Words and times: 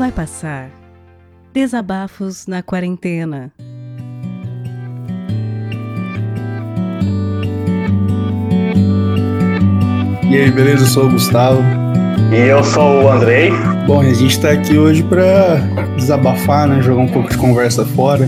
Vai 0.00 0.10
passar. 0.10 0.70
Desabafos 1.52 2.46
na 2.46 2.62
quarentena. 2.62 3.52
E 10.24 10.38
aí, 10.38 10.50
beleza? 10.50 10.84
Eu 10.84 10.88
sou 10.88 11.04
o 11.04 11.10
Gustavo. 11.10 11.60
E 12.32 12.48
eu 12.48 12.64
sou 12.64 13.02
o 13.02 13.08
Andrei. 13.10 13.50
Bom, 13.86 14.00
a 14.00 14.14
gente 14.14 14.40
tá 14.40 14.52
aqui 14.52 14.78
hoje 14.78 15.02
pra 15.02 15.56
desabafar, 15.96 16.66
né? 16.66 16.80
Jogar 16.80 17.02
um 17.02 17.08
pouco 17.08 17.28
de 17.28 17.36
conversa 17.36 17.84
fora. 17.84 18.26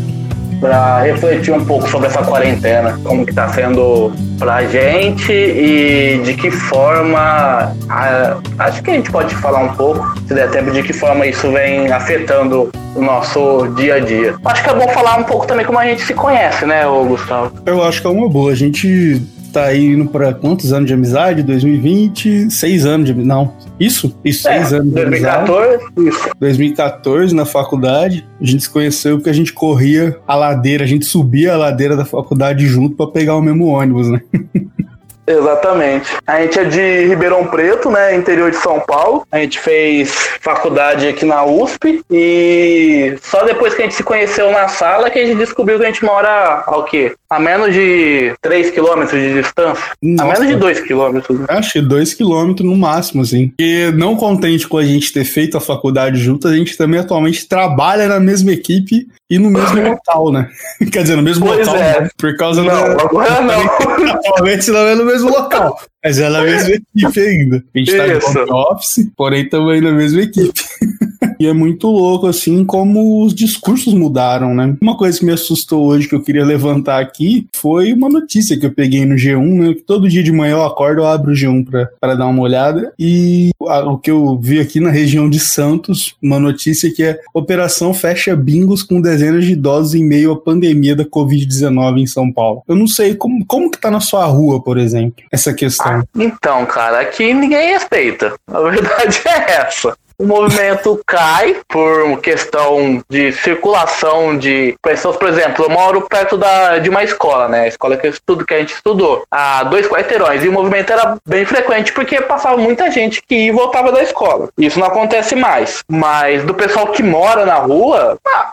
Pra 0.61 1.00
refletir 1.00 1.54
um 1.54 1.64
pouco 1.64 1.89
sobre 1.89 2.08
essa 2.08 2.22
quarentena, 2.22 3.00
como 3.02 3.25
que 3.25 3.32
tá 3.32 3.48
sendo 3.48 4.12
pra 4.42 4.64
gente 4.64 5.32
e 5.32 6.20
de 6.24 6.34
que 6.34 6.50
forma. 6.50 7.72
a- 7.88 8.36
acho 8.58 8.82
que 8.82 8.90
a 8.90 8.94
gente 8.94 9.10
pode 9.10 9.32
falar 9.36 9.60
um 9.60 9.68
pouco, 9.74 10.04
se 10.26 10.34
der 10.34 10.50
tempo, 10.50 10.72
de 10.72 10.82
que 10.82 10.92
forma 10.92 11.24
isso 11.26 11.50
vem 11.52 11.92
afetando 11.92 12.70
o 12.96 13.00
nosso 13.00 13.68
dia 13.76 13.94
a 13.94 14.00
dia. 14.00 14.34
Acho 14.44 14.64
que 14.64 14.70
é 14.70 14.74
bom 14.74 14.88
falar 14.88 15.16
um 15.16 15.22
pouco 15.22 15.46
também 15.46 15.64
como 15.64 15.78
a 15.78 15.84
gente 15.84 16.02
se 16.02 16.12
conhece, 16.12 16.66
né, 16.66 16.82
Gustavo? 17.06 17.52
Eu 17.64 17.84
acho 17.84 18.00
que 18.00 18.06
é 18.06 18.10
uma 18.10 18.28
boa. 18.28 18.50
A 18.50 18.54
gente 18.56 19.22
tá 19.52 19.64
aí 19.64 19.86
indo 19.86 20.06
pra 20.06 20.32
quantos 20.32 20.72
anos 20.72 20.86
de 20.88 20.94
amizade? 20.94 21.42
2020? 21.42 22.50
Seis 22.50 22.84
anos 22.86 23.06
de 23.06 23.14
Não. 23.14 23.52
Isso? 23.79 24.14
Isso, 24.24 24.43
seis 24.43 24.72
É, 24.72 24.76
anos 24.76 24.93
de 24.93 25.00
amizade. 25.00 25.46
2014, 25.50 26.08
isso. 26.08 26.30
2014, 26.40 27.34
na 27.34 27.44
faculdade, 27.44 28.26
a 28.40 28.44
gente 28.44 28.62
se 28.62 28.70
conheceu 28.70 29.16
porque 29.16 29.30
a 29.30 29.34
gente 29.34 29.52
corria 29.52 30.16
a 30.26 30.34
ladeira, 30.34 30.84
a 30.84 30.86
gente 30.86 31.04
subia 31.04 31.54
a 31.54 31.57
ladeira 31.57 31.96
da 31.96 32.05
faculdade 32.05 32.66
junto 32.66 32.96
pra 32.96 33.06
pegar 33.06 33.36
o 33.36 33.42
mesmo 33.42 33.66
ônibus, 33.66 34.08
né? 34.08 34.20
Exatamente. 35.27 36.10
A 36.27 36.41
gente 36.42 36.58
é 36.58 36.64
de 36.64 37.06
Ribeirão 37.06 37.46
Preto, 37.46 37.91
né, 37.91 38.14
interior 38.16 38.50
de 38.50 38.56
São 38.56 38.80
Paulo. 38.80 39.27
A 39.30 39.38
gente 39.38 39.58
fez 39.58 40.12
faculdade 40.41 41.06
aqui 41.06 41.24
na 41.24 41.44
USP 41.44 42.02
e 42.10 43.16
só 43.22 43.44
depois 43.44 43.74
que 43.74 43.83
a 43.83 43.84
gente 43.84 43.94
se 43.94 44.02
conheceu 44.02 44.50
na 44.50 44.69
sala 44.69 45.11
que 45.11 45.19
a 45.19 45.24
gente 45.27 45.38
descobriu 45.38 45.78
que 45.78 45.84
a 45.84 45.88
gente 45.88 46.05
mora 46.05 46.64
ao 46.66 46.84
quê? 46.84 47.14
A 47.30 47.38
menos 47.38 47.72
de 47.72 48.34
3 48.42 48.70
quilômetros 48.70 49.19
de 49.19 49.33
distância. 49.34 49.84
A 49.84 49.96
Nossa. 50.02 50.33
menos 50.33 50.48
de 50.48 50.56
2 50.56 50.80
quilômetros. 50.80 51.39
né? 51.39 51.46
Acho 51.48 51.72
que 51.72 51.80
dois 51.80 52.12
quilômetros 52.12 52.68
no 52.68 52.77
máximo, 52.77 53.22
assim. 53.22 53.48
Porque 53.48 53.91
não 53.94 54.16
contente 54.16 54.68
com 54.68 54.77
a 54.77 54.84
gente 54.84 55.12
ter 55.12 55.24
feito 55.24 55.56
a 55.56 55.61
faculdade 55.61 56.18
junto, 56.20 56.46
a 56.46 56.55
gente 56.55 56.77
também 56.77 57.00
atualmente 57.00 57.48
trabalha 57.48 58.06
na 58.06 58.20
mesma 58.20 58.52
equipe 58.52 59.06
e 59.30 59.39
no 59.39 59.50
mesmo 59.50 59.80
local, 59.89 60.30
né? 60.30 60.50
Quer 60.92 61.02
dizer, 61.02 61.16
no 61.16 61.22
mesmo 61.22 61.46
Pois 61.46 61.66
local, 61.66 61.80
é. 61.80 62.00
né? 62.02 62.08
por 62.18 62.36
causa 62.36 62.62
Não, 62.62 62.66
da... 62.96 63.02
agora 63.02 63.41
não. 63.41 64.11
Atualmente 64.11 64.70
não 64.70 64.80
é 64.80 64.94
no 64.94 65.05
mesmo 65.05 65.21
local, 65.22 65.80
mas 66.05 66.19
é 66.19 66.28
na 66.28 66.42
mesma 66.42 66.70
equipe 66.70 67.20
ainda. 67.20 67.64
A 67.75 67.78
gente 67.78 67.97
tá 67.97 68.06
de 68.06 68.19
Isso. 68.19 68.39
home 68.39 68.50
office, 68.50 69.11
porém 69.17 69.48
também 69.48 69.81
na 69.81 69.92
mesma 69.92 70.22
equipe. 70.22 70.53
E 71.39 71.47
é 71.47 71.53
muito 71.53 71.89
louco, 71.89 72.27
assim, 72.28 72.64
como 72.64 73.25
os 73.25 73.34
discursos 73.34 73.92
mudaram, 73.95 74.55
né? 74.55 74.77
Uma 74.80 74.97
coisa 74.97 75.19
que 75.19 75.25
me 75.25 75.33
assustou 75.33 75.84
hoje, 75.86 76.08
que 76.08 76.14
eu 76.14 76.23
queria 76.23 76.45
levantar 76.45 77.00
aqui, 77.00 77.48
foi 77.56 77.92
uma 77.92 78.08
notícia 78.08 78.56
que 78.56 78.64
eu 78.64 78.73
peguei 78.73 79.05
no 79.05 79.17
G1, 79.17 79.45
né? 79.61 79.75
Que 79.75 79.80
todo 79.83 80.08
dia 80.08 80.23
de 80.23 80.30
manhã 80.30 80.53
eu 80.53 80.62
acordo, 80.64 81.00
eu 81.00 81.06
abro 81.06 81.33
o 81.33 81.34
G1 81.34 81.64
pra, 81.64 81.89
pra 82.00 82.14
dar 82.14 82.28
uma 82.28 82.42
olhada. 82.42 82.92
E 82.97 83.50
a- 83.67 83.91
o 83.91 83.98
que 83.98 84.11
eu 84.11 84.39
vi 84.41 84.61
aqui 84.61 84.78
na 84.78 84.91
região 84.91 85.28
de 85.28 85.41
Santos, 85.41 86.14
uma 86.23 86.39
notícia 86.39 86.92
que 86.95 87.03
é 87.03 87.19
Operação 87.34 87.92
fecha 87.92 88.36
bingos 88.36 88.84
com 88.84 89.00
dezenas 89.00 89.45
de 89.45 89.53
idosos 89.53 89.95
em 89.97 90.05
meio 90.05 90.33
à 90.33 90.36
pandemia 90.41 90.95
da 90.95 91.05
Covid-19 91.05 91.98
em 92.03 92.06
São 92.06 92.30
Paulo. 92.33 92.62
Eu 92.69 92.77
não 92.77 92.86
sei 92.86 93.17
como, 93.17 93.45
como 93.47 93.69
que 93.70 93.80
tá 93.80 93.91
na 93.91 94.00
sua 94.00 94.25
rua, 94.27 94.62
por 94.62 94.78
exemplo, 94.78 95.25
essa 95.33 95.53
questão. 95.53 95.91
Então, 96.14 96.64
cara, 96.66 97.00
aqui 97.00 97.32
ninguém 97.32 97.72
respeita. 97.72 98.34
A 98.50 98.60
verdade 98.60 99.20
é 99.26 99.52
essa. 99.52 99.96
O 100.18 100.27
movimento 100.27 101.00
cai 101.05 101.56
por 101.68 102.20
questão 102.20 103.02
de 103.11 103.33
circulação 103.33 104.39
de 104.39 104.77
pessoas. 104.80 105.17
Por 105.17 105.28
exemplo, 105.28 105.64
eu 105.64 105.70
moro 105.70 106.02
perto 106.02 106.36
da, 106.36 106.78
de 106.78 106.89
uma 106.89 107.02
escola, 107.02 107.48
né? 107.48 107.62
A 107.62 107.67
escola 107.67 107.96
que 107.96 108.06
eu 108.06 108.11
estudo, 108.12 108.44
que 108.44 108.55
a 108.55 108.58
gente 108.61 108.72
estudou, 108.72 109.24
a 109.28 109.64
dois 109.64 109.89
quarteirões. 109.89 110.44
E 110.44 110.48
o 110.48 110.52
movimento 110.52 110.92
era 110.92 111.17
bem 111.27 111.44
frequente 111.44 111.92
porque 111.92 112.20
passava 112.20 112.56
muita 112.56 112.88
gente 112.88 113.20
que 113.20 113.34
ia 113.34 113.48
e 113.48 113.50
voltava 113.50 113.90
da 113.90 114.00
escola. 114.00 114.48
Isso 114.56 114.78
não 114.78 114.86
acontece 114.86 115.34
mais. 115.34 115.83
Mas 115.88 116.44
do 116.44 116.55
pessoal 116.55 116.86
que 116.88 117.02
mora 117.02 117.44
na 117.44 117.56
rua, 117.56 118.17
ah, 118.24 118.52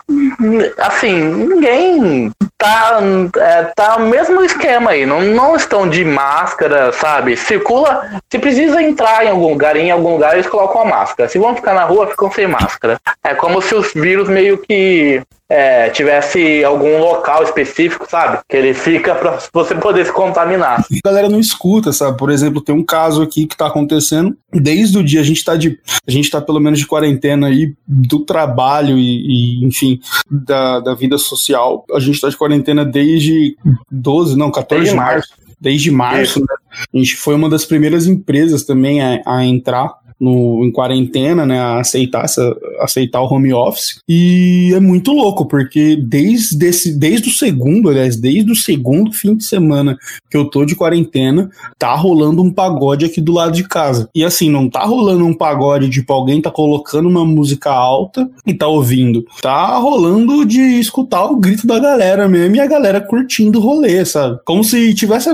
assim, 0.78 1.14
ninguém 1.14 2.32
tá, 2.60 3.00
é, 3.38 3.62
tá 3.74 3.96
o 3.96 4.02
mesmo 4.02 4.44
esquema 4.44 4.90
aí. 4.90 5.06
Não, 5.06 5.20
não 5.22 5.56
estão 5.56 5.88
de 5.88 6.04
máscara, 6.04 6.92
sabe? 6.92 7.36
Circula. 7.36 8.20
Se 8.30 8.38
precisa 8.38 8.82
entrar 8.82 9.24
em 9.24 9.30
algum 9.30 9.48
lugar, 9.48 9.74
em 9.76 9.90
algum 9.90 10.12
lugar, 10.12 10.34
eles 10.34 10.46
colocam 10.46 10.82
a 10.82 10.84
máscara. 10.84 11.28
Se 11.28 11.38
vão 11.38 11.56
ficar 11.56 11.74
na 11.74 11.84
rua, 11.84 12.06
ficam 12.06 12.30
sem 12.30 12.46
máscara. 12.46 13.00
É 13.24 13.34
como 13.34 13.60
se 13.62 13.74
os 13.74 13.92
vírus 13.94 14.28
meio 14.28 14.58
que 14.58 15.22
é, 15.50 15.90
tivesse 15.90 16.62
algum 16.64 16.98
local 17.00 17.42
específico, 17.42 18.06
sabe? 18.08 18.38
Que 18.48 18.56
ele 18.56 18.72
fica 18.72 19.16
pra 19.16 19.38
você 19.52 19.74
poder 19.74 20.06
se 20.06 20.12
contaminar. 20.12 20.84
a 20.88 21.08
galera 21.08 21.28
não 21.28 21.40
escuta, 21.40 21.92
sabe? 21.92 22.16
Por 22.16 22.30
exemplo, 22.30 22.60
tem 22.60 22.72
um 22.72 22.84
caso 22.84 23.20
aqui 23.20 23.46
que 23.46 23.56
tá 23.56 23.66
acontecendo 23.66 24.36
desde 24.52 24.98
o 24.98 25.04
dia 25.04 25.20
a 25.20 25.24
gente 25.24 25.44
tá 25.44 25.56
de 25.56 25.78
a 26.06 26.10
gente 26.10 26.30
tá 26.30 26.40
pelo 26.40 26.60
menos 26.60 26.78
de 26.78 26.86
quarentena 26.86 27.48
aí 27.48 27.74
do 27.86 28.20
trabalho 28.20 28.96
e, 28.96 29.60
e, 29.60 29.66
enfim, 29.66 30.00
da, 30.30 30.78
da 30.80 30.94
vida 30.94 31.18
social. 31.18 31.84
A 31.92 31.98
gente 31.98 32.20
tá 32.20 32.28
de 32.28 32.36
quarentena 32.36 32.84
desde 32.84 33.56
12, 33.90 34.36
não, 34.36 34.50
14 34.50 34.80
Desde 34.80 34.90
de 34.90 34.96
março. 34.96 35.34
Desde 35.60 35.90
março, 35.90 36.40
né? 36.40 36.46
A 36.94 36.96
gente 36.96 37.16
foi 37.16 37.34
uma 37.34 37.48
das 37.48 37.64
primeiras 37.64 38.06
empresas 38.06 38.64
também 38.64 39.02
a, 39.02 39.20
a 39.26 39.44
entrar 39.44 39.99
no, 40.20 40.64
em 40.64 40.70
quarentena, 40.70 41.46
né, 41.46 41.58
a 41.58 41.80
aceitar, 41.80 42.24
essa, 42.24 42.54
aceitar 42.80 43.22
o 43.22 43.32
home 43.32 43.52
office. 43.52 44.00
E 44.06 44.72
é 44.74 44.80
muito 44.80 45.12
louco, 45.12 45.46
porque 45.46 45.96
desde, 45.96 46.66
esse, 46.66 46.92
desde 46.96 47.30
o 47.30 47.32
segundo, 47.32 47.88
aliás, 47.88 48.16
desde 48.16 48.52
o 48.52 48.56
segundo 48.56 49.12
fim 49.12 49.34
de 49.34 49.44
semana 49.44 49.96
que 50.30 50.36
eu 50.36 50.44
tô 50.44 50.64
de 50.64 50.76
quarentena, 50.76 51.50
tá 51.78 51.94
rolando 51.94 52.42
um 52.42 52.52
pagode 52.52 53.06
aqui 53.06 53.20
do 53.20 53.32
lado 53.32 53.52
de 53.52 53.64
casa. 53.66 54.08
E 54.14 54.22
assim, 54.22 54.50
não 54.50 54.68
tá 54.68 54.84
rolando 54.84 55.24
um 55.24 55.34
pagode, 55.34 55.88
tipo, 55.88 56.12
alguém 56.12 56.42
tá 56.42 56.50
colocando 56.50 57.08
uma 57.08 57.24
música 57.24 57.70
alta 57.70 58.28
e 58.46 58.52
tá 58.52 58.66
ouvindo. 58.66 59.24
Tá 59.40 59.76
rolando 59.78 60.44
de 60.44 60.60
escutar 60.60 61.24
o 61.24 61.36
grito 61.36 61.66
da 61.66 61.78
galera 61.78 62.28
mesmo 62.28 62.56
e 62.56 62.60
a 62.60 62.66
galera 62.66 63.00
curtindo 63.00 63.58
o 63.58 63.62
rolê, 63.62 64.04
sabe? 64.04 64.38
Como 64.44 64.62
se 64.62 64.94
tivesse, 64.94 65.30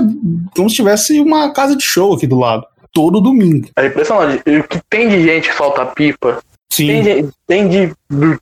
como 0.55 0.69
se 0.69 0.75
tivesse 0.77 1.19
uma 1.19 1.51
casa 1.51 1.75
de 1.75 1.83
show 1.83 2.13
aqui 2.13 2.25
do 2.25 2.37
lado. 2.37 2.65
Todo 2.97 3.21
domingo. 3.21 3.69
É 3.77 3.85
impressionante. 3.85 4.41
O 4.49 4.63
que 4.67 4.79
tem 4.89 5.07
de 5.07 5.21
gente 5.21 5.49
que 5.49 5.55
solta 5.55 5.85
pipa 5.85 6.39
Sim. 6.73 6.87
Tem, 6.87 7.03
gente- 7.03 7.29
tem 7.47 7.67
de, 7.69 7.91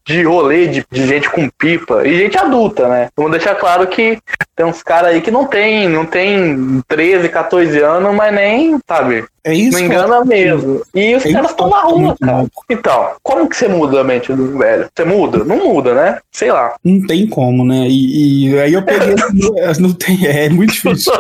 de 0.05 0.23
rolê 0.23 0.67
de, 0.67 0.85
de 0.91 1.07
gente 1.07 1.29
com 1.29 1.47
pipa 1.57 2.05
e 2.07 2.17
gente 2.17 2.37
adulta, 2.37 2.87
né? 2.89 3.09
Vamos 3.15 3.31
deixar 3.31 3.55
claro 3.55 3.85
que 3.87 4.17
tem 4.55 4.65
uns 4.65 4.81
caras 4.81 5.11
aí 5.11 5.21
que 5.21 5.29
não 5.31 5.45
tem, 5.45 5.87
não 5.87 6.05
tem 6.05 6.81
13, 6.87 7.29
14 7.29 7.79
anos, 7.81 8.15
mas 8.15 8.33
nem, 8.33 8.77
sabe, 8.87 9.25
É 9.43 9.53
isso. 9.53 9.77
não 9.77 9.85
engana 9.85 10.23
mesmo. 10.25 10.81
E 10.95 11.15
os 11.15 11.25
É 11.25 11.31
caras 11.33 11.51
estão 11.51 11.69
na 11.69 11.81
rua, 11.81 12.15
cara. 12.19 12.37
louco. 12.37 12.63
Então, 12.69 13.09
como 13.21 13.47
que 13.49 13.57
você 13.57 13.67
muda 13.67 13.99
a 14.01 14.03
mente 14.03 14.31
do 14.33 14.57
velho? 14.57 14.87
Você 14.95 15.03
muda? 15.05 15.43
Não 15.43 15.57
muda, 15.57 15.93
né? 15.93 16.19
Sei 16.31 16.51
lá. 16.51 16.73
Não 16.83 17.05
tem 17.05 17.27
como, 17.27 17.65
né? 17.65 17.85
E, 17.89 18.49
e 18.51 18.59
aí 18.59 18.73
eu 18.73 18.81
peguei. 18.83 19.13
não 19.79 19.91
tem, 19.93 20.25
é 20.25 20.49
muito 20.49 20.71
difícil. 20.73 21.11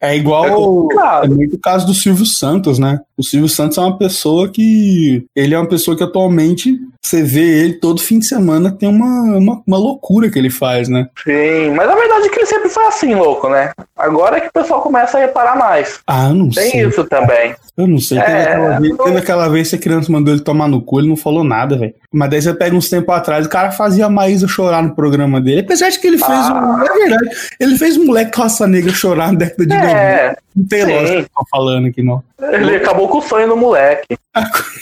É 0.00 0.12
É 0.12 0.16
igual. 0.16 0.48
complicado. 0.48 1.24
É 1.24 1.28
muito 1.28 1.56
o 1.56 1.60
caso 1.60 1.84
do 1.86 1.94
Silvio 1.94 2.24
Santos, 2.26 2.78
né? 2.78 3.00
O 3.18 3.22
Silvio 3.24 3.48
Santos 3.48 3.76
é 3.76 3.80
uma 3.80 3.98
pessoa 3.98 4.48
que. 4.48 5.24
Ele 5.34 5.54
é 5.54 5.58
uma 5.58 5.68
pessoa 5.68 5.96
que 5.96 6.02
atualmente 6.04 6.78
você 7.02 7.22
vê 7.22 7.33
ele 7.40 7.74
todo 7.74 8.00
fim 8.00 8.18
de 8.18 8.26
semana, 8.26 8.70
tem 8.70 8.88
uma, 8.88 9.36
uma, 9.36 9.62
uma 9.66 9.78
loucura 9.78 10.30
que 10.30 10.38
ele 10.38 10.50
faz, 10.50 10.88
né? 10.88 11.08
Sim, 11.24 11.70
mas 11.74 11.88
a 11.88 11.94
verdade 11.94 12.26
é 12.26 12.28
que 12.28 12.38
ele 12.38 12.46
sempre 12.46 12.68
foi 12.68 12.84
assim, 12.86 13.14
louco, 13.14 13.48
né? 13.48 13.72
Agora 13.96 14.36
é 14.36 14.40
que 14.40 14.48
o 14.48 14.52
pessoal 14.52 14.80
começa 14.82 15.16
a 15.16 15.20
reparar 15.20 15.56
mais. 15.56 16.00
Ah, 16.06 16.28
não 16.30 16.48
Tem 16.50 16.70
sei. 16.70 16.86
isso 16.86 17.04
também. 17.04 17.54
Eu 17.76 17.86
não 17.86 17.98
sei. 17.98 18.18
Teve, 18.20 18.30
É, 18.32 18.42
aquela 18.42 18.78
vez, 18.80 18.96
teve 18.96 19.18
aquela 19.18 19.48
vez 19.48 19.70
que 19.70 19.76
a 19.76 19.78
criança 19.78 20.12
mandou 20.12 20.32
ele 20.34 20.42
tomar 20.42 20.68
no 20.68 20.80
cu, 20.80 21.00
ele 21.00 21.08
não 21.08 21.16
falou 21.16 21.42
nada, 21.44 21.76
velho. 21.76 21.94
Mas 22.12 22.30
daí 22.30 22.42
você 22.42 22.54
pega 22.54 22.76
uns 22.76 22.88
tempos 22.88 23.14
atrás, 23.14 23.46
o 23.46 23.48
cara 23.48 23.70
fazia 23.72 24.06
a 24.06 24.10
Maísa 24.10 24.46
chorar 24.46 24.82
no 24.82 24.94
programa 24.94 25.40
dele. 25.40 25.60
Apesar 25.60 25.88
de 25.90 25.98
que 25.98 26.06
ele 26.06 26.18
fez 26.18 26.30
Ah. 26.30 26.78
um. 26.80 26.84
É 26.84 26.92
verdade. 27.08 27.36
Ele 27.58 27.76
fez 27.76 27.96
um 27.96 28.06
moleque 28.06 28.38
raça 28.38 28.66
negra 28.66 28.92
chorar 28.92 29.32
na 29.32 29.38
década 29.38 29.66
de 29.66 29.74
90. 29.74 29.90
É, 29.98 30.36
Não 30.54 30.64
tem 30.66 30.84
sim. 30.84 30.92
lógica 30.92 31.14
que 31.14 31.20
eu 31.22 31.28
tô 31.34 31.46
falando 31.50 31.86
aqui, 31.88 32.02
não. 32.02 32.22
ele 32.52 32.76
acabou 32.76 33.08
com 33.08 33.18
o 33.18 33.22
sonho 33.22 33.48
do 33.48 33.56
moleque 33.56 34.16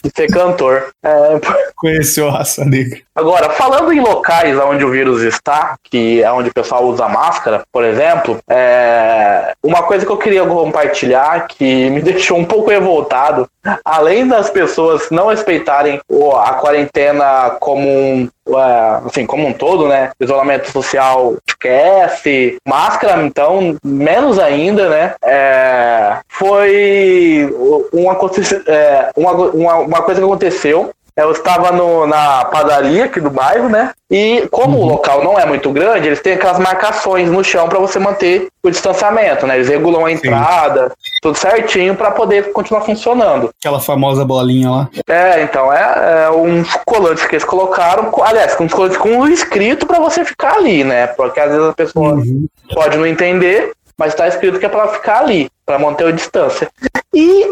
de 0.03 0.11
ser 0.15 0.29
cantor. 0.29 0.89
É, 1.03 1.41
Conheceu 1.77 2.29
a 2.29 2.39
raça 2.39 2.65
negra. 2.65 3.01
Agora, 3.15 3.51
falando 3.51 3.93
em 3.93 4.01
locais 4.01 4.59
onde 4.59 4.85
o 4.85 4.91
vírus 4.91 5.23
está, 5.23 5.77
que 5.85 6.23
é 6.23 6.33
onde 6.33 6.49
o 6.49 6.55
pessoal 6.55 6.85
usa 6.87 7.09
máscara, 7.09 7.63
por 7.71 7.85
exemplo, 7.85 8.39
é, 8.49 9.53
uma 9.63 9.83
coisa 9.83 10.07
que 10.07 10.13
eu 10.13 10.17
queria 10.17 10.47
compartilhar 10.47 11.47
que 11.47 11.91
me 11.91 12.01
deixou 12.03 12.39
um 12.39 12.45
pouco 12.45 12.71
revoltado, 12.71 13.49
além 13.85 14.27
das 14.27 14.49
pessoas 14.49 15.11
não 15.11 15.29
respeitarem 15.29 16.01
a 16.43 16.55
quarentena 16.55 17.57
como 17.61 17.89
um, 17.89 18.29
assim, 18.57 19.27
como 19.27 19.47
um 19.47 19.53
todo, 19.53 19.89
né? 19.89 20.11
Isolamento 20.21 20.71
social 20.71 21.35
esquece, 21.47 22.57
máscara, 22.67 23.23
então, 23.23 23.77
menos 23.85 24.39
ainda, 24.39 24.89
né? 24.89 25.15
É, 25.25 26.17
foi 26.29 27.49
um 27.93 28.11
aconte- 28.11 28.63
é, 28.67 29.11
uma, 29.17 29.33
uma, 29.33 29.75
uma 29.77 30.03
coisa 30.03 30.21
que 30.21 30.27
aconteceu 30.27 30.91
eu 31.17 31.31
estava 31.31 31.71
no, 31.73 32.07
na 32.07 32.45
padaria 32.47 33.05
aqui 33.05 33.21
do 33.21 33.31
bairro, 33.31 33.69
né? 33.69 33.93
E 34.11 34.47
como 34.51 34.79
uhum. 34.79 34.85
o 34.85 34.89
local 34.89 35.23
não 35.23 35.39
é 35.39 35.45
muito 35.45 35.71
grande, 35.71 36.07
eles 36.07 36.21
têm 36.21 36.35
aquelas 36.35 36.59
marcações 36.59 37.31
no 37.31 37.43
chão 37.45 37.69
para 37.69 37.79
você 37.79 37.99
manter 37.99 38.49
o 38.63 38.71
distanciamento, 38.71 39.47
né? 39.47 39.57
Eles 39.57 39.69
regulam 39.69 40.07
a 40.07 40.13
entrada, 40.13 40.89
Sim. 40.89 40.95
tudo 41.23 41.37
certinho 41.37 41.95
para 41.95 42.11
poder 42.11 42.53
continuar 42.53 42.83
funcionando. 42.83 43.51
Aquela 43.59 43.81
famosa 43.81 44.25
bolinha 44.25 44.71
lá. 44.71 44.89
É, 45.07 45.43
então 45.43 45.73
é, 45.73 46.25
é 46.25 46.31
uns 46.31 46.75
colantes 46.87 47.25
que 47.27 47.35
eles 47.35 47.45
colocaram, 47.45 48.11
aliás, 48.23 48.59
uns 48.59 48.73
colantes 48.73 48.99
com 48.99 49.11
um 49.11 49.29
escrito 49.29 49.87
para 49.87 49.99
você 49.99 50.25
ficar 50.25 50.57
ali, 50.57 50.83
né? 50.83 51.07
Porque 51.09 51.41
às 51.41 51.51
vezes 51.51 51.69
a 51.69 51.73
pessoa 51.73 52.15
uhum. 52.15 52.47
pode 52.75 52.97
não 52.97 53.07
entender, 53.07 53.73
mas 53.99 54.13
está 54.13 54.27
escrito 54.29 54.59
que 54.59 54.67
é 54.67 54.69
para 54.69 54.89
ficar 54.89 55.21
ali, 55.21 55.51
para 55.65 55.79
manter 55.79 56.07
a 56.07 56.13
distância. 56.13 56.71
E 57.15 57.47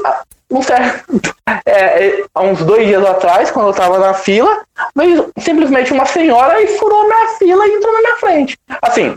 um 0.51 0.63
certo, 0.63 1.35
é, 1.65 2.07
é, 2.07 2.25
há 2.35 2.43
uns 2.43 2.63
dois 2.65 2.87
dias 2.87 3.05
atrás, 3.05 3.51
quando 3.51 3.69
eu 3.69 3.73
tava 3.73 3.99
na 3.99 4.15
fila, 4.15 4.63
veio 4.97 5.31
simplesmente 5.39 5.93
uma 5.93 6.05
senhora 6.07 6.61
e 6.61 6.67
furou 6.79 7.05
minha 7.05 7.29
fila 7.39 7.67
e 7.67 7.75
entrou 7.75 7.93
na 7.93 8.01
minha 8.01 8.17
frente. 8.17 8.59
Assim, 8.83 9.17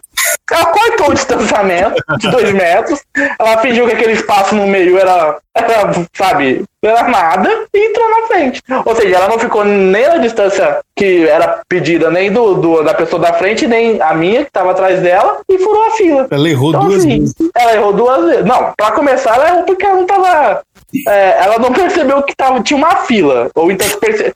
ela 0.52 0.66
cortou 0.68 1.10
o 1.10 1.14
distanciamento 1.14 2.04
de 2.20 2.30
dois 2.30 2.52
metros, 2.54 3.00
ela 3.40 3.58
fingiu 3.58 3.88
que 3.88 3.94
aquele 3.94 4.14
espaço 4.14 4.54
no 4.54 4.68
meio 4.68 4.98
era, 4.98 5.40
era 5.56 5.92
sabe, 6.14 6.64
era 6.82 7.04
nada 7.08 7.66
e 7.74 7.90
entrou 7.90 8.10
na 8.10 8.28
frente. 8.28 8.62
Ou 8.86 8.96
seja, 8.96 9.16
ela 9.16 9.30
não 9.30 9.40
ficou 9.40 9.64
nem 9.64 10.08
na 10.08 10.18
distância 10.18 10.80
que 10.96 11.28
era 11.28 11.62
pedida, 11.68 12.10
nem 12.10 12.32
do, 12.32 12.56
do 12.56 12.84
da 12.84 12.94
pessoa 12.94 13.22
da 13.22 13.34
frente, 13.34 13.68
nem 13.68 14.02
a 14.02 14.14
minha 14.14 14.42
que 14.42 14.50
estava 14.50 14.72
atrás 14.72 15.02
dela, 15.02 15.42
e 15.50 15.58
furou 15.60 15.86
a 15.86 15.92
fila. 15.92 16.28
Ela 16.30 16.50
errou 16.50 16.70
então, 16.70 16.86
duas 16.86 17.00
assim, 17.00 17.20
vezes. 17.20 17.36
Ela 17.56 17.74
errou 17.76 17.94
duas 17.94 18.26
vezes. 18.26 18.46
Não, 18.46 18.74
pra 18.76 18.92
começar, 18.92 19.36
ela 19.36 19.50
errou 19.50 19.64
porque 19.64 19.86
ela 19.86 19.96
não 19.96 20.06
tava. 20.06 20.62
É, 21.08 21.44
ela 21.44 21.60
não 21.60 21.72
percebeu 21.74 22.22
que 22.24 22.36
tava, 22.36 22.62
tinha 22.62 22.78
uma 22.78 22.96
fila. 22.98 23.50
Ou 23.56 23.72
então 23.72 23.88
percebeu, 24.00 24.34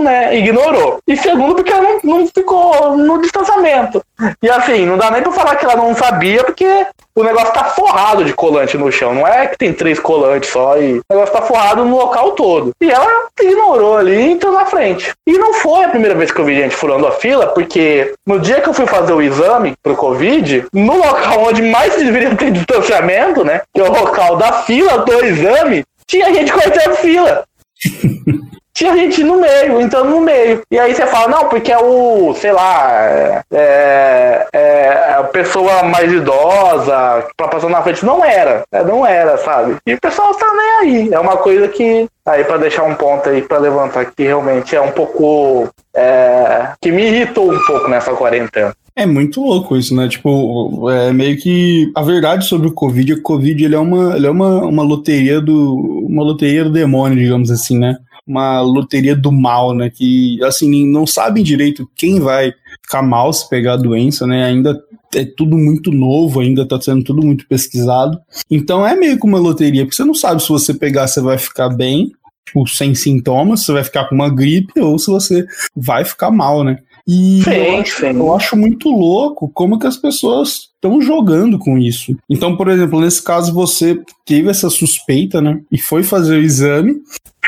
né, 0.00 0.36
ignorou. 0.36 0.98
E 1.06 1.16
segundo, 1.16 1.54
porque 1.54 1.72
ela 1.72 1.82
não, 1.82 2.18
não 2.20 2.26
ficou 2.26 2.96
no 2.96 3.20
distanciamento. 3.20 4.02
E 4.42 4.50
assim, 4.50 4.86
não 4.86 4.98
dá 4.98 5.10
nem 5.10 5.22
pra 5.22 5.32
falar 5.32 5.56
que 5.56 5.64
ela 5.64 5.76
não 5.76 5.94
sabia, 5.94 6.42
porque 6.44 6.86
o 7.16 7.24
negócio 7.24 7.52
tá 7.52 7.64
forrado 7.64 8.24
de 8.24 8.34
colante 8.34 8.76
no 8.76 8.92
chão. 8.92 9.14
Não 9.14 9.26
é 9.26 9.46
que 9.46 9.56
tem 9.56 9.72
três 9.72 9.98
colantes 9.98 10.50
só 10.50 10.78
e 10.78 10.98
o 10.98 11.02
negócio 11.10 11.32
tá 11.32 11.40
forrado 11.40 11.84
no 11.84 11.96
local 11.96 12.32
todo. 12.32 12.72
E 12.80 12.90
ela 12.90 13.26
ignorou 13.40 13.96
ali 13.96 14.14
e 14.14 14.32
entrou 14.32 14.52
na 14.52 14.66
frente. 14.66 15.12
E 15.26 15.32
não 15.38 15.54
foi 15.54 15.84
a 15.84 15.88
primeira 15.88 16.14
vez 16.14 16.30
que 16.30 16.38
eu 16.38 16.44
vi 16.44 16.54
gente 16.54 16.76
furando 16.76 17.06
a 17.06 17.12
fila, 17.12 17.46
porque 17.48 18.14
no 18.26 18.38
dia 18.38 18.60
que 18.60 18.68
eu 18.68 18.74
fui 18.74 18.86
fazer 18.86 19.14
o 19.14 19.22
exame 19.22 19.74
pro 19.82 19.96
Covid, 19.96 20.66
no 20.72 20.98
local 20.98 21.44
onde 21.48 21.62
mais 21.62 21.96
deveria 21.96 22.36
ter 22.36 22.50
distanciamento, 22.50 23.42
né? 23.42 23.62
Que 23.74 23.80
é 23.80 23.84
o 23.84 23.92
local 23.92 24.36
da 24.36 24.52
fila 24.64 24.98
do 24.98 25.24
exame, 25.24 25.84
tinha 26.06 26.32
gente 26.34 26.52
cortando 26.52 26.96
fila. 26.96 27.44
tinha 28.76 28.94
gente 28.94 29.24
no 29.24 29.40
meio, 29.40 29.80
entrando 29.80 30.10
no 30.10 30.20
meio. 30.20 30.60
E 30.70 30.78
aí 30.78 30.94
você 30.94 31.06
fala, 31.06 31.28
não, 31.28 31.48
porque 31.48 31.72
é 31.72 31.78
o, 31.78 32.34
sei 32.34 32.52
lá, 32.52 32.92
é, 32.92 33.42
é, 33.50 34.46
é 34.52 35.14
a 35.16 35.24
pessoa 35.24 35.82
mais 35.82 36.12
idosa 36.12 37.26
pra 37.38 37.48
passar 37.48 37.70
na 37.70 37.82
frente. 37.82 38.04
Não 38.04 38.22
era, 38.22 38.64
é, 38.70 38.84
não 38.84 39.06
era, 39.06 39.38
sabe? 39.38 39.76
E 39.86 39.94
o 39.94 40.00
pessoal 40.00 40.34
tá 40.34 40.46
nem 40.54 41.06
aí. 41.06 41.08
É 41.10 41.18
uma 41.18 41.38
coisa 41.38 41.66
que, 41.68 42.06
aí 42.26 42.44
para 42.44 42.58
deixar 42.58 42.82
um 42.82 42.94
ponto 42.94 43.30
aí 43.30 43.40
para 43.40 43.56
levantar, 43.56 44.12
que 44.14 44.24
realmente 44.24 44.76
é 44.76 44.80
um 44.80 44.92
pouco, 44.92 45.70
é, 45.94 46.68
que 46.78 46.92
me 46.92 47.06
irritou 47.06 47.50
um 47.50 47.64
pouco 47.64 47.88
nessa 47.88 48.12
quarentena. 48.12 48.74
É 48.94 49.06
muito 49.06 49.42
louco 49.42 49.76
isso, 49.76 49.94
né? 49.94 50.08
Tipo, 50.08 50.90
é 50.90 51.12
meio 51.12 51.36
que 51.38 51.90
a 51.94 52.02
verdade 52.02 52.46
sobre 52.46 52.68
o 52.68 52.72
Covid, 52.72 53.12
o 53.14 53.22
Covid 53.22 53.62
ele 53.62 53.74
é 53.74 53.78
uma, 53.78 54.16
ele 54.16 54.26
é 54.26 54.30
uma, 54.30 54.64
uma 54.64 54.82
loteria 54.82 55.38
do 55.38 55.96
uma 56.08 56.22
loteria 56.22 56.64
do 56.64 56.70
demônio, 56.70 57.18
digamos 57.18 57.50
assim, 57.50 57.78
né? 57.78 57.98
Uma 58.26 58.60
loteria 58.60 59.14
do 59.14 59.30
mal, 59.30 59.74
né? 59.74 59.90
Que, 59.90 60.42
assim, 60.42 60.86
não 60.86 61.06
sabem 61.06 61.44
direito 61.44 61.88
quem 61.94 62.18
vai 62.18 62.52
ficar 62.82 63.02
mal 63.02 63.32
se 63.32 63.48
pegar 63.48 63.74
a 63.74 63.78
doença, 63.78 64.26
né? 64.26 64.44
Ainda 64.44 64.78
é 65.14 65.24
tudo 65.24 65.56
muito 65.56 65.90
novo, 65.92 66.40
ainda 66.40 66.66
tá 66.66 66.80
sendo 66.80 67.04
tudo 67.04 67.24
muito 67.24 67.46
pesquisado. 67.46 68.18
Então 68.50 68.86
é 68.86 68.96
meio 68.96 69.18
que 69.18 69.26
uma 69.26 69.38
loteria, 69.38 69.84
porque 69.84 69.96
você 69.96 70.04
não 70.04 70.14
sabe 70.14 70.42
se 70.42 70.48
você 70.48 70.74
pegar, 70.74 71.06
você 71.06 71.20
vai 71.20 71.38
ficar 71.38 71.68
bem, 71.68 72.12
tipo, 72.44 72.66
sem 72.66 72.94
sintomas, 72.94 73.64
você 73.64 73.72
vai 73.72 73.84
ficar 73.84 74.08
com 74.08 74.14
uma 74.14 74.28
gripe, 74.28 74.80
ou 74.80 74.98
se 74.98 75.06
você 75.06 75.46
vai 75.74 76.04
ficar 76.04 76.30
mal, 76.30 76.64
né? 76.64 76.78
E 77.06 77.40
sim, 77.44 77.50
eu, 77.50 77.78
acho, 77.78 78.00
sim. 78.00 78.18
eu 78.18 78.34
acho 78.34 78.56
muito 78.56 78.88
louco 78.88 79.48
como 79.54 79.78
que 79.78 79.86
as 79.86 79.96
pessoas 79.96 80.68
estão 80.74 81.00
jogando 81.00 81.56
com 81.58 81.78
isso. 81.78 82.16
Então, 82.28 82.56
por 82.56 82.68
exemplo, 82.68 83.00
nesse 83.00 83.22
caso 83.22 83.54
você 83.54 84.00
teve 84.24 84.50
essa 84.50 84.68
suspeita, 84.68 85.40
né? 85.40 85.60
E 85.70 85.78
foi 85.78 86.02
fazer 86.02 86.36
o 86.36 86.42
exame. 86.42 86.96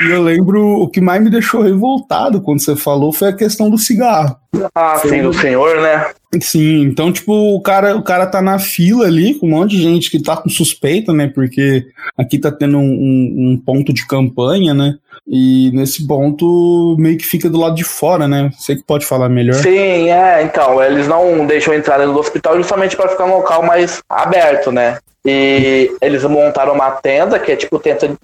E 0.01 0.11
eu 0.11 0.23
lembro 0.23 0.81
o 0.81 0.87
que 0.87 1.01
mais 1.01 1.21
me 1.21 1.29
deixou 1.29 1.61
revoltado 1.61 2.41
quando 2.41 2.61
você 2.61 2.73
falou 2.73 3.11
foi 3.11 3.27
a 3.27 3.35
questão 3.35 3.69
do 3.69 3.77
cigarro. 3.77 4.37
Ah, 4.73 4.97
foi 4.97 5.09
sim, 5.09 5.21
do 5.21 5.33
senhor, 5.33 5.81
né? 5.81 6.11
Sim, 6.41 6.83
então, 6.83 7.11
tipo, 7.11 7.33
o 7.33 7.61
cara, 7.61 7.95
o 7.95 8.03
cara 8.03 8.27
tá 8.27 8.39
na 8.39 8.59
fila 8.59 9.07
ali 9.07 9.33
com 9.33 9.47
um 9.47 9.49
monte 9.49 9.71
de 9.71 9.81
gente 9.81 10.11
que 10.11 10.21
tá 10.21 10.37
com 10.37 10.47
suspeita, 10.47 11.11
né? 11.11 11.27
Porque 11.27 11.87
aqui 12.15 12.37
tá 12.37 12.51
tendo 12.51 12.77
um, 12.77 12.81
um, 12.81 13.51
um 13.51 13.57
ponto 13.57 13.91
de 13.91 14.05
campanha, 14.05 14.73
né? 14.73 14.95
E 15.27 15.71
nesse 15.73 16.05
ponto 16.05 16.95
meio 16.99 17.17
que 17.17 17.25
fica 17.25 17.49
do 17.49 17.59
lado 17.59 17.75
de 17.75 17.83
fora, 17.83 18.27
né? 18.27 18.51
Você 18.57 18.75
que 18.75 18.83
pode 18.83 19.07
falar 19.07 19.27
melhor. 19.27 19.55
Sim, 19.55 20.09
é, 20.09 20.43
então, 20.43 20.81
eles 20.83 21.07
não 21.07 21.47
deixam 21.47 21.73
entrar 21.73 22.05
no 22.05 22.17
hospital 22.17 22.57
justamente 22.57 22.95
para 22.95 23.09
ficar 23.09 23.25
num 23.25 23.37
local 23.37 23.63
mais 23.63 23.99
aberto, 24.07 24.71
né? 24.71 24.99
E 25.25 25.95
eles 26.01 26.23
montaram 26.23 26.73
uma 26.73 26.91
tenda, 26.91 27.39
que 27.39 27.51
é 27.51 27.55
tipo 27.55 27.81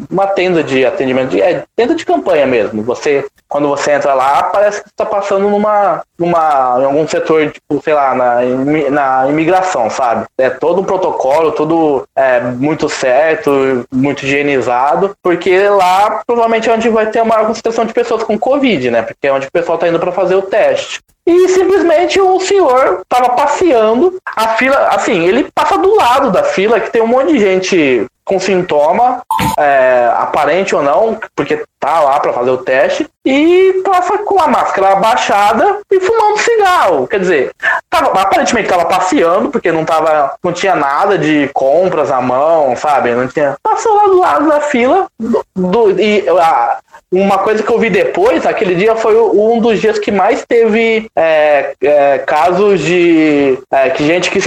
uma 0.09 0.27
tenda 0.27 0.63
de 0.63 0.85
atendimento, 0.85 1.31
de, 1.31 1.41
é 1.41 1.63
tenda 1.75 1.93
de 1.93 2.05
campanha 2.05 2.45
mesmo. 2.45 2.83
Você, 2.83 3.25
quando 3.49 3.67
você 3.67 3.91
entra 3.91 4.13
lá, 4.13 4.43
parece 4.43 4.81
que 4.81 4.89
está 4.89 5.05
passando 5.05 5.49
numa, 5.49 6.01
numa, 6.17 6.77
em 6.79 6.85
algum 6.85 7.07
setor, 7.07 7.51
tipo, 7.51 7.81
sei 7.83 7.93
lá, 7.93 8.15
na, 8.15 8.41
na 8.89 9.29
imigração, 9.29 9.89
sabe? 9.89 10.25
É 10.37 10.49
todo 10.49 10.81
um 10.81 10.85
protocolo, 10.85 11.51
tudo 11.51 12.07
é, 12.15 12.39
muito 12.39 12.87
certo, 12.87 13.85
muito 13.91 14.23
higienizado, 14.25 15.15
porque 15.21 15.67
lá 15.67 16.23
provavelmente 16.25 16.69
é 16.69 16.73
onde 16.73 16.87
vai 16.89 17.07
ter 17.07 17.19
a 17.19 17.25
maior 17.25 17.47
concentração 17.47 17.85
de 17.85 17.93
pessoas 17.93 18.23
com 18.23 18.39
Covid, 18.39 18.89
né? 18.89 19.01
Porque 19.01 19.27
é 19.27 19.33
onde 19.33 19.47
o 19.47 19.51
pessoal 19.51 19.75
está 19.75 19.87
indo 19.87 19.99
para 19.99 20.13
fazer 20.13 20.35
o 20.35 20.41
teste 20.41 21.01
e 21.25 21.49
simplesmente 21.49 22.19
o 22.21 22.39
senhor 22.39 23.01
tava 23.09 23.29
passeando. 23.29 24.17
A 24.35 24.49
fila, 24.49 24.89
assim, 24.89 25.25
ele 25.25 25.49
passa 25.53 25.77
do 25.77 25.95
lado 25.95 26.31
da 26.31 26.43
fila, 26.43 26.79
que 26.79 26.91
tem 26.91 27.01
um 27.01 27.07
monte 27.07 27.33
de 27.33 27.39
gente 27.39 28.05
com 28.23 28.39
sintoma, 28.39 29.21
é, 29.57 30.11
aparente 30.17 30.75
ou 30.75 30.81
não, 30.81 31.19
porque 31.35 31.63
tá 31.79 31.99
lá 31.99 32.19
para 32.19 32.33
fazer 32.33 32.49
o 32.49 32.57
teste, 32.57 33.07
e 33.25 33.81
passa 33.83 34.19
com 34.19 34.39
a 34.39 34.47
máscara 34.47 34.93
abaixada 34.93 35.79
e 35.91 35.99
fumando 35.99 36.37
cigarro. 36.37 37.07
Quer 37.07 37.19
dizer, 37.19 37.51
tava, 37.89 38.21
aparentemente 38.21 38.69
tava 38.69 38.85
passeando, 38.85 39.49
porque 39.49 39.71
não 39.71 39.83
tava, 39.83 40.35
não 40.43 40.53
tinha 40.53 40.75
nada 40.75 41.17
de 41.17 41.49
compras 41.53 42.11
à 42.11 42.21
mão, 42.21 42.75
sabe? 42.75 43.11
Não 43.11 43.27
tinha. 43.27 43.55
Passou 43.63 43.95
lá 43.95 44.03
do 44.05 44.19
lado 44.19 44.47
da 44.47 44.61
fila 44.61 45.07
do, 45.19 45.43
do 45.55 45.99
e 45.99 46.23
a, 46.29 46.77
uma 47.11 47.37
coisa 47.37 47.63
que 47.63 47.71
eu 47.71 47.79
vi 47.79 47.89
depois, 47.89 48.45
aquele 48.45 48.75
dia 48.75 48.95
foi 48.95 49.15
um 49.17 49.59
dos 49.59 49.79
dias 49.79 49.97
que 49.97 50.11
mais 50.11 50.43
teve 50.45 51.07
é, 51.15 51.73
é, 51.81 52.17
casos 52.19 52.81
de 52.81 53.57
é, 53.71 53.89
que 53.89 54.05
gente 54.05 54.29
que 54.29 54.39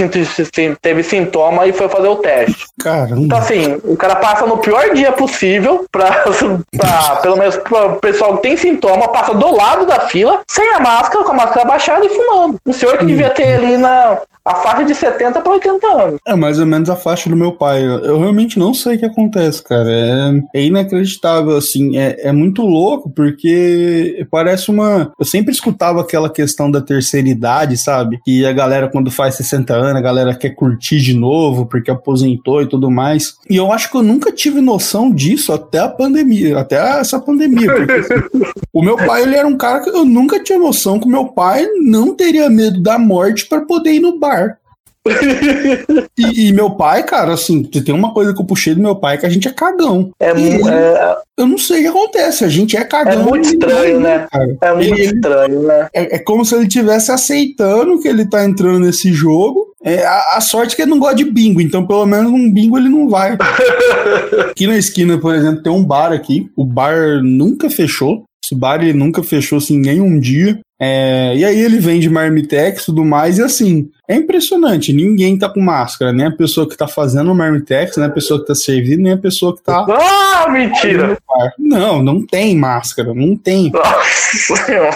teve 0.81 1.03
sintoma 1.03 1.65
e 1.65 1.73
foi 1.73 1.89
fazer 1.89 2.07
o 2.07 2.17
teste. 2.17 2.65
Caramba. 2.79 3.21
Então, 3.21 3.37
assim, 3.37 3.81
o 3.83 3.95
cara 3.95 4.15
passa 4.17 4.45
no 4.45 4.57
pior 4.57 4.93
dia 4.93 5.11
possível 5.11 5.85
pra, 5.91 6.25
pra 6.77 7.15
pelo 7.21 7.37
menos 7.37 7.55
o 7.55 7.95
pessoal 7.95 8.37
que 8.37 8.43
tem 8.43 8.57
sintoma, 8.57 8.68
passa 8.77 9.33
do 9.33 9.55
lado 9.55 9.85
da 9.85 10.01
fila, 10.01 10.41
sem 10.47 10.67
a 10.73 10.79
máscara, 10.79 11.23
com 11.23 11.31
a 11.31 11.35
máscara 11.35 11.61
abaixada 11.61 12.05
e 12.05 12.09
fumando. 12.09 12.57
O 12.65 12.73
senhor 12.73 12.97
que 12.97 13.05
devia 13.05 13.29
ter 13.29 13.55
ali 13.55 13.77
na, 13.77 14.19
a 14.49 14.55
faixa 14.55 14.83
de 14.83 14.95
70 14.95 15.41
para 15.41 15.53
80 15.53 15.87
anos. 15.87 16.19
É 16.27 16.35
mais 16.35 16.59
ou 16.59 16.65
menos 16.65 16.89
a 16.89 16.95
faixa 16.95 17.29
do 17.29 17.35
meu 17.35 17.51
pai. 17.51 17.83
Eu 17.83 18.19
realmente 18.19 18.57
não 18.57 18.73
sei 18.73 18.95
o 18.95 18.99
que 18.99 19.05
acontece, 19.05 19.63
cara. 19.63 19.89
É, 19.89 20.59
é 20.59 20.65
inacreditável, 20.65 21.55
assim. 21.55 21.97
É, 21.97 22.29
é 22.29 22.31
muito 22.31 22.63
louco, 22.63 23.09
porque 23.09 24.25
parece 24.31 24.71
uma. 24.71 25.11
Eu 25.19 25.25
sempre 25.25 25.51
escutava 25.51 26.01
aquela 26.01 26.29
questão 26.29 26.71
da 26.71 26.81
terceira 26.81 27.29
idade, 27.29 27.77
sabe? 27.77 28.19
Que 28.25 28.45
a 28.45 28.51
galera, 28.51 28.89
quando 28.89 29.11
faz 29.11 29.35
60 29.35 29.73
anos, 29.73 29.95
a 29.95 30.01
galera 30.01 30.35
quer 30.35 30.51
curtir 30.51 30.99
de 30.99 31.13
novo, 31.13 31.67
porque 31.67 31.91
aposentou 31.91 32.61
e 32.61 32.67
tudo 32.67 32.89
mais. 32.89 33.35
E 33.49 33.55
eu 33.55 33.71
acho 33.71 33.91
que 33.91 33.97
eu 33.97 34.03
nunca 34.03 34.31
tive 34.31 34.61
noção 34.61 35.11
disso 35.11 35.53
até 35.53 35.79
a 35.79 35.89
pandemia, 35.89 36.57
até 36.57 36.99
essa 36.99 37.19
pandemia. 37.19 37.71
Porque, 37.71 37.91
assim, 37.91 38.43
o 38.73 38.81
meu 38.81 38.97
pai, 38.97 39.23
ele 39.23 39.35
era 39.35 39.47
um 39.47 39.57
cara 39.57 39.79
que 39.79 39.89
eu 39.89 40.05
nunca 40.05 40.41
tinha 40.41 40.59
noção 40.59 40.99
que 40.99 41.05
o 41.05 41.11
meu 41.11 41.25
pai 41.25 41.67
não 41.81 42.13
teria 42.13 42.49
medo 42.49 42.81
da 42.81 42.97
morte 42.97 43.45
para 43.45 43.61
poder 43.61 43.93
ir 43.93 43.99
no 43.99 44.17
bar 44.17 44.59
e, 46.17 46.47
e, 46.47 46.53
meu 46.53 46.71
pai, 46.71 47.03
cara, 47.03 47.33
assim, 47.33 47.63
tem 47.63 47.95
uma 47.95 48.13
coisa 48.13 48.33
que 48.33 48.41
eu 48.41 48.45
puxei 48.45 48.75
do 48.75 48.81
meu 48.81 48.95
pai 48.95 49.17
que 49.17 49.25
a 49.25 49.29
gente 49.29 49.47
é 49.47 49.51
cagão. 49.51 50.11
É, 50.19 50.31
ele, 50.31 50.69
é... 50.69 51.17
Eu 51.37 51.47
não 51.47 51.57
sei 51.57 51.79
o 51.79 51.81
que 51.83 51.87
acontece, 51.87 52.43
a 52.43 52.49
gente 52.49 52.75
é 52.75 52.83
cagão. 52.83 53.13
É 53.13 53.23
muito 53.23 53.47
estranho, 53.47 53.99
né? 53.99 54.27
Cara. 54.29 54.57
É 54.61 54.73
muito 54.73 54.93
ele, 54.93 55.01
estranho, 55.03 55.61
né? 55.63 55.87
É, 55.93 56.15
é, 56.15 56.19
como 56.19 56.43
se 56.43 56.53
ele 56.53 56.63
estivesse 56.63 57.11
aceitando 57.11 57.99
que 57.99 58.07
ele 58.07 58.25
tá 58.25 58.43
entrando 58.43 58.79
nesse 58.79 59.13
jogo. 59.13 59.67
É, 59.81 60.05
a, 60.05 60.35
a, 60.35 60.41
sorte 60.41 60.73
é 60.73 60.75
que 60.75 60.81
ele 60.81 60.91
não 60.91 60.99
gosta 60.99 61.15
de 61.15 61.23
bingo, 61.23 61.61
então 61.61 61.87
pelo 61.87 62.05
menos 62.05 62.29
um 62.29 62.51
bingo 62.51 62.77
ele 62.77 62.89
não 62.89 63.07
vai. 63.07 63.37
aqui 64.51 64.67
na 64.67 64.77
esquina, 64.77 65.17
por 65.17 65.33
exemplo, 65.33 65.63
tem 65.63 65.71
um 65.71 65.83
bar 65.83 66.11
aqui. 66.11 66.51
O 66.57 66.65
bar 66.65 67.21
nunca 67.23 67.69
fechou 67.69 68.25
Esse 68.49 68.55
bar 68.55 68.81
ele 68.81 68.93
nunca 68.93 69.21
fechou 69.21 69.59
assim 69.59 69.77
nem 69.77 70.01
um 70.01 70.19
dia. 70.19 70.59
É, 70.81 71.35
e 71.35 71.45
aí 71.45 71.59
ele 71.59 71.77
vende 71.77 72.09
marmitex 72.09 72.81
e 72.81 72.85
tudo 72.85 73.03
mais, 73.03 73.37
e 73.37 73.43
assim, 73.43 73.89
é 74.07 74.15
impressionante, 74.15 74.93
ninguém 74.93 75.37
tá 75.37 75.49
com 75.49 75.59
máscara, 75.59 76.13
nem 76.13 76.27
a 76.27 76.31
pessoa 76.31 76.69
que 76.69 76.77
tá 76.77 76.87
fazendo 76.87 77.29
o 77.33 77.35
marmitex, 77.35 77.97
nem 77.97 78.05
a 78.05 78.09
pessoa 78.09 78.39
que 78.39 78.47
tá 78.47 78.55
servindo, 78.55 79.01
nem 79.01 79.11
a 79.11 79.17
pessoa 79.17 79.53
que 79.53 79.61
tá. 79.61 79.85
Ah, 79.89 80.49
mentira! 80.49 81.17
Não, 81.57 82.01
não 82.01 82.25
tem 82.25 82.55
máscara, 82.55 83.13
não 83.13 83.35
tem. 83.35 83.71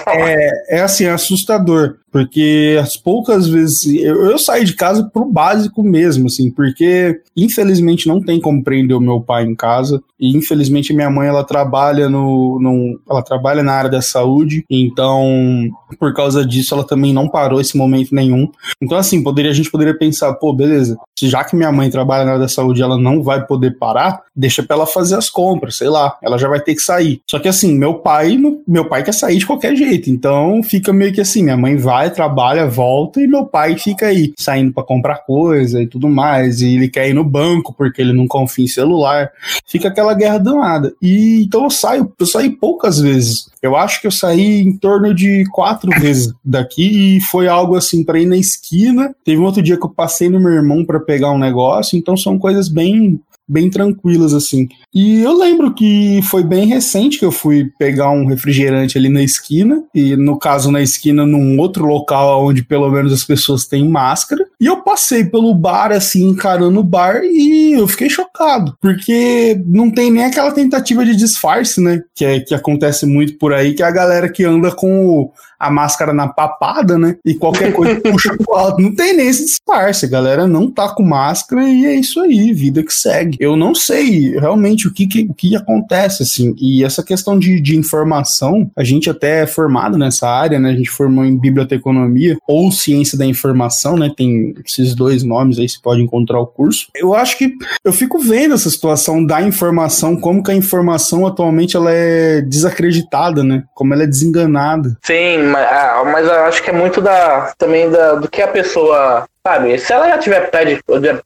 É, 0.08 0.78
é 0.78 0.82
assim, 0.82 1.06
é 1.06 1.12
assustador, 1.12 1.96
porque 2.12 2.78
as 2.80 2.96
poucas 2.96 3.48
vezes 3.48 3.84
eu, 3.96 4.30
eu 4.30 4.38
saí 4.38 4.63
de 4.63 4.74
casa 4.74 5.10
pro 5.12 5.25
básico 5.25 5.82
mesmo, 5.82 6.28
assim, 6.28 6.52
porque 6.52 7.20
infelizmente 7.36 8.08
não 8.08 8.22
tem 8.22 8.40
como 8.40 8.63
prender 8.63 8.96
o 8.96 9.02
meu 9.02 9.20
pai 9.20 9.44
em 9.46 9.56
casa, 9.56 10.02
e 10.20 10.38
infelizmente 10.38 10.94
minha 10.94 11.10
mãe 11.10 11.28
ela 11.28 11.44
trabalha 11.44 12.08
no, 12.08 12.60
no 12.62 13.00
ela 13.10 13.24
trabalha 13.24 13.63
na 13.63 13.74
área 13.74 13.90
da 13.90 14.02
saúde, 14.02 14.63
então 14.70 15.68
por 16.00 16.13
causa 16.13 16.46
disso 16.46 16.75
ela 16.75 16.84
também 16.84 17.12
não 17.12 17.28
parou 17.28 17.60
esse 17.60 17.75
momento 17.75 18.13
nenhum. 18.13 18.50
Então 18.82 18.98
assim, 18.98 19.24
poderia, 19.24 19.50
a 19.50 19.56
gente 19.56 19.72
poderia 19.72 19.98
pensar, 19.98 20.34
pô, 20.34 20.54
beleza, 20.54 20.96
já 21.20 21.44
que 21.44 21.56
minha 21.56 21.72
mãe 21.72 21.90
trabalha 21.90 22.25
na 22.25 22.32
área 22.32 22.42
da 22.42 22.48
saúde 22.48 22.84
ela 22.84 22.98
não 22.98 23.24
vai 23.24 23.46
poder 23.46 23.78
parar, 23.80 24.22
deixa 24.36 24.62
pra 24.62 24.75
ela 24.75 24.86
fazer 24.86 25.16
as 25.16 25.30
compras, 25.30 25.78
sei 25.78 25.90
lá, 25.90 26.16
ela 26.24 26.38
já 26.38 26.48
vai 26.48 26.60
ter 26.60 26.74
que 26.74 26.82
sair. 26.82 27.22
Só 27.30 27.38
que 27.38 27.48
assim, 27.48 27.77
meu 27.77 27.96
pai, 27.96 28.39
meu 28.68 28.86
pai 28.86 29.03
quer 29.03 29.13
sair 29.13 29.38
de 29.38 29.46
qualquer 29.46 29.75
jeito, 29.75 30.10
então 30.10 30.63
fica 30.63 30.94
meio 30.94 31.13
que 31.13 31.22
assim, 31.22 31.44
minha 31.44 31.58
mãe 31.58 31.75
vai, 31.75 32.10
trabalha, 32.10 32.65
volta 32.65 33.22
e 33.22 33.27
meu 33.27 33.46
pai 33.46 33.77
fica 33.77 34.08
aí, 34.08 34.34
saindo 34.38 34.72
para 34.72 34.84
comprar 34.84 35.18
coisa 35.25 35.82
e 35.82 35.88
tudo 35.88 36.08
mais, 36.10 36.62
e 36.62 36.75
ele 36.75 36.89
quer 36.89 37.10
ir 37.10 37.13
no 37.13 37.24
banco 37.24 37.74
porque 37.77 38.01
ele 38.01 38.13
não 38.13 38.27
confia 38.27 38.65
em 38.65 38.68
celular. 38.68 39.30
Fica 39.68 39.89
aquela 39.89 40.13
guerra 40.13 40.38
danada. 40.38 40.94
E 41.01 41.44
então 41.44 41.65
eu 41.65 41.70
saio, 41.70 42.12
eu 42.18 42.25
saí 42.25 42.50
poucas 42.50 43.00
vezes. 43.00 43.51
Eu 43.62 43.75
acho 43.75 44.01
que 44.01 44.08
eu 44.08 44.12
saí 44.12 44.62
em 44.62 44.77
torno 44.77 45.13
de 45.13 45.44
quatro 45.51 45.89
vezes 46.00 46.34
daqui 46.44 47.18
e 47.18 47.22
foi 47.22 47.48
algo 47.48 47.75
assim 47.75 48.03
para 48.03 48.20
ir 48.20 48.25
na 48.25 48.38
esquina. 48.38 49.13
Teve 49.24 49.42
um 49.42 49.46
outro 49.46 49.62
dia 49.62 49.77
que 49.77 49.86
eu 49.86 49.89
passei 49.89 50.30
no 50.30 50.39
meu 50.39 50.51
irmão 50.51 50.86
para 50.86 51.00
pegar 51.00 51.32
um 51.32 51.38
negócio, 51.38 51.98
então 51.98 52.15
são 52.15 52.39
coisas 52.39 52.68
bem 52.68 53.20
bem 53.47 53.69
tranquilas 53.69 54.33
assim. 54.33 54.67
E 54.93 55.19
eu 55.19 55.38
lembro 55.38 55.73
que 55.73 56.21
foi 56.23 56.43
bem 56.43 56.65
recente 56.65 57.19
que 57.19 57.25
eu 57.25 57.31
fui 57.31 57.69
pegar 57.77 58.12
um 58.12 58.25
refrigerante 58.25 58.97
ali 58.97 59.09
na 59.09 59.21
esquina, 59.21 59.83
e 59.93 60.15
no 60.15 60.38
caso 60.38 60.71
na 60.71 60.81
esquina 60.81 61.25
num 61.25 61.59
outro 61.59 61.85
local 61.85 62.45
onde 62.45 62.63
pelo 62.63 62.89
menos 62.89 63.12
as 63.12 63.23
pessoas 63.23 63.65
têm 63.65 63.88
máscara, 63.88 64.45
e 64.59 64.65
eu 64.65 64.83
passei 64.93 65.23
pelo 65.23 65.55
bar 65.55 65.91
assim, 65.91 66.29
encarando 66.29 66.79
o 66.79 66.83
bar 66.83 67.23
e 67.23 67.73
eu 67.73 67.88
fiquei 67.88 68.09
chocado, 68.09 68.77
porque 68.79 69.59
não 69.65 69.89
tem 69.89 70.12
nem 70.12 70.23
aquela 70.23 70.51
tentativa 70.51 71.03
de 71.03 71.15
disfarce, 71.15 71.81
né, 71.81 72.03
que 72.13 72.23
é 72.23 72.39
que 72.39 72.53
acontece 72.53 73.07
muito 73.07 73.35
por 73.39 73.53
aí, 73.53 73.73
que 73.73 73.81
é 73.81 73.85
a 73.88 73.91
galera 73.91 74.29
que 74.29 74.43
anda 74.43 74.71
com 74.71 75.07
o 75.07 75.31
a 75.63 75.71
máscara 75.71 76.13
na 76.13 76.27
papada, 76.27 76.97
né? 76.97 77.15
E 77.25 77.33
qualquer 77.35 77.71
coisa 77.71 77.95
puxa 78.01 78.35
pro 78.35 78.53
alto. 78.53 78.81
Não 78.81 78.93
tem 78.93 79.15
nem 79.15 79.27
esse 79.27 79.45
disfarce, 79.45 80.05
a 80.05 80.09
galera 80.09 80.45
não 80.45 80.69
tá 80.69 80.89
com 80.89 81.03
máscara 81.03 81.63
e 81.63 81.85
é 81.85 81.95
isso 81.95 82.19
aí, 82.19 82.51
vida 82.51 82.83
que 82.83 82.93
segue. 82.93 83.38
Eu 83.39 83.55
não 83.55 83.73
sei 83.73 84.38
realmente 84.38 84.88
o 84.88 84.93
que, 84.93 85.07
que 85.07 85.21
o 85.21 85.33
que 85.33 85.55
acontece, 85.55 86.23
assim. 86.23 86.53
E 86.59 86.83
essa 86.83 87.01
questão 87.01 87.39
de, 87.39 87.62
de 87.62 87.77
informação, 87.77 88.69
a 88.75 88.83
gente 88.83 89.09
até 89.09 89.43
é 89.43 89.47
formado 89.47 89.97
nessa 89.97 90.27
área, 90.27 90.59
né? 90.59 90.71
A 90.71 90.75
gente 90.75 90.89
formou 90.89 91.23
em 91.23 91.38
biblioteconomia 91.38 92.38
ou 92.45 92.69
ciência 92.69 93.17
da 93.17 93.25
informação, 93.25 93.95
né? 93.95 94.12
Tem 94.15 94.53
esses 94.84 94.96
dois 94.96 95.24
nomes 95.24 95.60
aí, 95.60 95.68
você 95.68 95.78
pode 95.82 96.02
encontrar 96.02 96.40
o 96.40 96.48
curso. 96.48 96.88
Eu 96.96 97.13
acho 97.13 97.38
que 97.38 97.54
eu 97.84 97.92
fico 97.92 98.20
vendo 98.20 98.54
essa 98.54 98.70
situação 98.70 99.25
da 99.25 99.42
informação, 99.42 100.16
como 100.16 100.44
que 100.44 100.52
a 100.52 100.56
informação 100.56 101.25
atualmente 101.25 101.75
ela 101.75 101.92
é 101.92 102.42
desacreditada, 102.42 103.44
né? 103.44 103.63
Como 103.74 103.94
ela 103.94 104.04
é 104.04 104.08
desenganada. 104.08 104.98
Sim, 105.02 105.40
mas, 105.52 105.68
ah, 105.68 106.04
mas 106.06 106.28
eu 106.28 106.44
acho 106.46 106.63
que 106.63 106.70
é 106.70 106.74
muito 106.74 107.02
da 107.02 107.54
também 107.58 107.90
da, 107.90 108.16
do 108.16 108.30
que 108.30 108.42
a 108.42 108.48
pessoa 108.48 109.25
sabe, 109.46 109.78
se 109.78 109.92
ela 109.92 110.08
já 110.08 110.18
tiver 110.18 110.50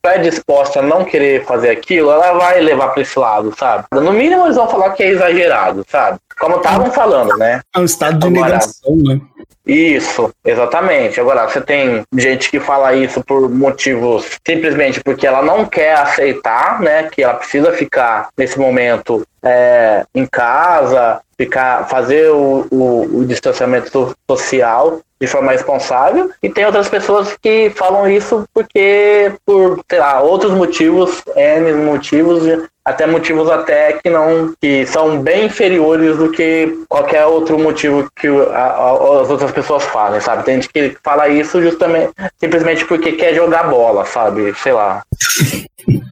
predisposta 0.02 0.80
a 0.80 0.84
não 0.84 1.06
querer 1.06 1.46
fazer 1.46 1.70
aquilo, 1.70 2.10
ela 2.10 2.34
vai 2.34 2.60
levar 2.60 2.90
para 2.90 3.04
esse 3.04 3.18
lado, 3.18 3.54
sabe? 3.56 3.86
No 3.92 4.12
mínimo 4.12 4.46
eles 4.46 4.56
vão 4.56 4.68
falar 4.68 4.90
que 4.92 5.04
é 5.04 5.10
exagerado, 5.10 5.86
sabe? 5.88 6.18
Como 6.40 6.58
estavam 6.58 6.92
falando, 6.92 7.38
né? 7.38 7.62
É 7.76 7.80
um 7.80 7.86
estado 7.86 8.20
de 8.20 8.30
negação, 8.30 8.96
né? 8.96 9.22
Isso, 9.68 10.34
exatamente. 10.46 11.20
Agora, 11.20 11.46
você 11.48 11.60
tem 11.60 12.04
gente 12.16 12.50
que 12.50 12.58
fala 12.58 12.94
isso 12.94 13.22
por 13.22 13.50
motivos 13.50 14.38
simplesmente 14.48 15.01
porque 15.04 15.27
ela 15.27 15.42
não 15.42 15.66
quer 15.66 15.94
aceitar, 15.94 16.80
né? 16.80 17.10
Que 17.12 17.22
ela 17.22 17.34
precisa 17.34 17.74
ficar 17.74 18.30
nesse 18.38 18.58
momento 18.58 19.27
é, 19.44 20.06
em 20.16 20.25
casa, 20.25 21.22
ficar, 21.38 21.88
fazer 21.89 22.30
o, 22.30 22.66
o, 22.72 23.20
o 23.20 23.25
distanciamento 23.25 24.16
social 24.30 25.01
de 25.19 25.27
forma 25.27 25.51
responsável 25.51 26.29
e 26.41 26.50
tem 26.50 26.65
outras 26.65 26.89
pessoas 26.89 27.36
que 27.41 27.71
falam 27.71 28.09
isso 28.09 28.45
porque 28.53 29.31
por 29.45 29.81
sei 29.89 30.00
lá 30.00 30.21
outros 30.21 30.51
motivos 30.51 31.24
n 31.36 31.74
motivos 31.74 32.43
até 32.88 33.05
motivos 33.05 33.50
até 33.50 33.93
que 33.93 34.09
não 34.09 34.53
que 34.62 34.86
são 34.86 35.19
bem 35.19 35.47
inferiores 35.47 36.15
do 36.15 36.31
que 36.31 36.86
qualquer 36.88 37.25
outro 37.25 37.59
motivo 37.59 38.09
que 38.15 38.27
a, 38.27 38.31
a, 38.31 39.21
as 39.21 39.29
outras 39.29 39.51
pessoas 39.51 39.83
falem 39.83 40.21
sabe? 40.21 40.45
Tem 40.45 40.55
gente 40.55 40.69
que 40.69 40.97
fala 41.03 41.27
isso 41.27 41.62
justamente 41.62 42.13
simplesmente 42.39 42.86
porque 42.86 43.12
quer 43.12 43.33
jogar 43.33 43.63
bola 43.63 44.05
sabe? 44.05 44.53
Sei 44.63 44.71
lá. 44.71 45.03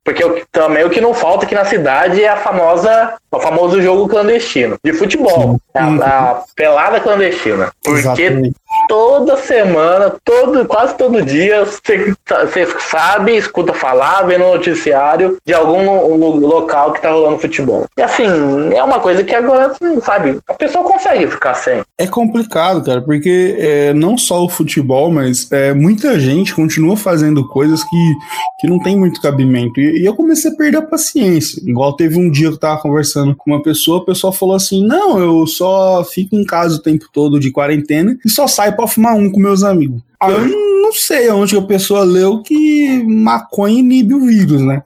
Porque 0.04 0.24
o, 0.24 0.42
também 0.52 0.84
o 0.84 0.90
que 0.90 1.00
não 1.00 1.14
falta 1.14 1.46
aqui 1.46 1.56
na 1.56 1.64
cidade 1.64 2.22
é 2.22 2.28
a 2.28 2.38
famosa 2.38 3.14
o 3.32 3.40
famoso 3.40 3.82
jogo 3.82 4.10
clandestino 4.10 4.78
de 4.84 4.92
futebol. 4.92 5.58
A, 5.74 5.86
a 5.86 6.44
pelada 6.56 7.00
clandestina. 7.00 7.72
Porque 7.84 8.00
Exatamente 8.00 8.56
toda 8.88 9.38
semana, 9.38 10.14
todo, 10.24 10.66
quase 10.66 10.96
todo 10.96 11.22
dia, 11.24 11.66
você, 11.66 12.14
você 12.26 12.68
sabe, 12.80 13.36
escuta 13.36 13.74
falar, 13.74 14.24
vê 14.24 14.38
no 14.38 14.54
noticiário 14.54 15.38
de 15.46 15.54
algum 15.54 16.16
local 16.40 16.94
que 16.94 17.02
tá 17.02 17.12
rolando 17.12 17.40
futebol. 17.40 17.86
E 17.98 18.02
assim, 18.02 18.26
é 18.74 18.84
uma 18.84 19.00
coisa 19.00 19.24
que 19.24 19.36
agora, 19.36 19.74
sabe, 20.02 20.40
a 20.48 20.54
pessoa 20.54 20.84
consegue 20.84 21.28
ficar 21.28 21.54
sem. 21.54 21.82
É 21.98 22.08
complicado, 22.08 22.84
cara, 22.84 23.02
porque 23.02 23.56
é, 23.58 23.94
não 23.94 24.18
só 24.18 24.44
o 24.44 24.50
futebol, 24.50 25.12
mas 25.12 25.52
é, 25.52 25.74
muita 25.74 26.20
gente 26.20 26.54
continua 26.54 26.98
fazendo 26.98 27.48
coisas 27.48 27.84
que, 27.84 28.14
que 28.60 28.68
não 28.68 28.80
tem 28.80 28.98
muito 28.98 29.22
cabimento. 29.22 29.80
E, 29.80 30.02
e 30.02 30.06
eu 30.06 30.16
comecei 30.16 30.52
a 30.52 30.56
perder 30.56 30.78
a 30.78 30.82
paciência. 30.82 31.62
Igual 31.66 31.96
teve 31.96 32.18
um 32.18 32.30
dia 32.30 32.50
que 32.50 32.56
eu 32.56 32.60
tava 32.60 32.82
conversando 32.82 33.36
com 33.36 33.52
uma 33.52 33.62
pessoa, 33.62 34.00
a 34.00 34.06
pessoa 34.06 34.34
falou 34.34 34.56
assim: 34.56 34.86
não, 34.86 35.20
eu 35.20 35.48
só 35.48 36.04
fico 36.04 36.36
em 36.36 36.46
casa 36.46 36.76
o 36.76 36.82
tempo 36.82 37.06
todo 37.12 37.40
de 37.40 37.52
quarentena 37.52 38.18
e 38.26 38.30
só 38.30 38.48
saio 38.48 38.75
pra 38.76 38.88
fumar 38.88 39.16
um 39.16 39.32
com 39.32 39.40
meus 39.40 39.64
amigos. 39.64 40.02
Ah, 40.20 40.32
eu 40.32 40.48
não 40.82 40.94
sei 40.94 41.30
onde 41.30 41.58
a 41.58 41.62
pessoa 41.62 42.04
leu 42.04 42.42
que 42.42 43.04
maconha 43.04 43.80
inibe 43.80 44.14
o 44.14 44.26
vírus, 44.26 44.62
né? 44.62 44.84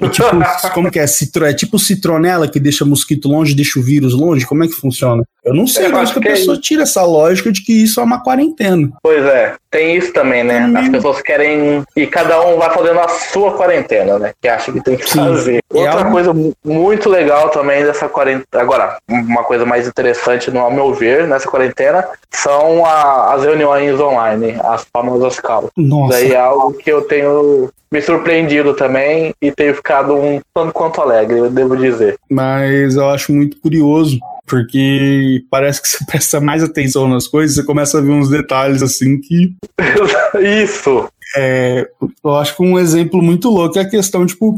É 0.00 0.08
tipo, 0.08 0.28
como 0.74 0.90
que 0.90 0.98
é? 0.98 1.06
Citro, 1.06 1.44
é 1.44 1.52
tipo 1.52 1.78
citronela 1.78 2.48
que 2.48 2.60
deixa 2.60 2.84
mosquito 2.84 3.28
longe, 3.28 3.54
deixa 3.54 3.78
o 3.78 3.82
vírus 3.82 4.14
longe? 4.14 4.46
Como 4.46 4.64
é 4.64 4.68
que 4.68 4.74
funciona? 4.74 5.22
Eu 5.44 5.52
não 5.52 5.66
sei, 5.66 5.86
eu 5.86 5.96
acho 5.96 6.18
que 6.18 6.26
a 6.26 6.30
é 6.30 6.34
pessoa 6.34 6.58
tira 6.58 6.84
essa 6.84 7.02
lógica 7.04 7.52
de 7.52 7.62
que 7.62 7.84
isso 7.84 8.00
é 8.00 8.02
uma 8.02 8.22
quarentena. 8.22 8.90
Pois 9.02 9.22
é, 9.26 9.54
tem 9.70 9.96
isso 9.96 10.10
também, 10.12 10.42
né? 10.42 10.72
As 10.74 10.88
pessoas 10.88 11.20
querem. 11.20 11.82
E 11.94 12.06
cada 12.06 12.40
um 12.46 12.56
vai 12.56 12.72
fazendo 12.72 13.00
a 13.00 13.08
sua 13.08 13.52
quarentena, 13.52 14.18
né? 14.18 14.32
Que 14.40 14.48
acha 14.48 14.72
que 14.72 14.80
tem 14.80 14.96
que 14.96 15.08
Sim. 15.08 15.18
fazer. 15.18 15.60
É 15.72 15.78
Outra 15.78 16.08
é 16.08 16.10
coisa 16.10 16.34
muito 16.64 17.10
legal 17.10 17.50
também 17.50 17.84
dessa 17.84 18.08
quarentena. 18.08 18.46
Agora, 18.54 18.96
uma 19.06 19.44
coisa 19.44 19.66
mais 19.66 19.86
interessante, 19.86 20.50
no, 20.50 20.60
ao 20.60 20.70
meu 20.70 20.94
ver, 20.94 21.28
nessa 21.28 21.46
quarentena, 21.46 22.06
são 22.30 22.86
a, 22.86 23.34
as 23.34 23.42
reuniões 23.42 24.00
online, 24.00 24.56
as 24.64 24.86
famosas 24.90 25.38
calls. 25.40 25.70
Nossa. 25.76 26.14
Daí 26.14 26.32
é 26.32 26.38
algo 26.38 26.72
que 26.72 26.90
eu 26.90 27.02
tenho 27.02 27.70
me 27.94 28.02
surpreendido 28.02 28.74
também 28.74 29.32
e 29.40 29.52
tenho 29.52 29.74
ficado 29.84 30.16
um 30.16 30.40
tanto 30.54 30.72
quanto 30.72 31.02
alegre, 31.02 31.38
eu 31.38 31.50
devo 31.50 31.76
dizer. 31.76 32.16
Mas 32.30 32.96
eu 32.96 33.10
acho 33.10 33.32
muito 33.32 33.60
curioso, 33.60 34.18
porque 34.46 35.44
parece 35.50 35.82
que 35.82 35.88
você 35.88 36.02
presta 36.08 36.40
mais 36.40 36.64
atenção 36.64 37.06
nas 37.06 37.28
coisas, 37.28 37.54
você 37.54 37.62
começa 37.62 37.98
a 37.98 38.00
ver 38.00 38.10
uns 38.10 38.30
detalhes 38.30 38.82
assim 38.82 39.20
que. 39.20 39.54
Isso! 40.40 41.06
É, 41.36 41.88
eu 42.24 42.34
acho 42.36 42.56
que 42.56 42.62
um 42.62 42.78
exemplo 42.78 43.20
muito 43.20 43.50
louco 43.50 43.78
é 43.78 43.82
a 43.82 43.88
questão, 43.88 44.24
tipo, 44.24 44.54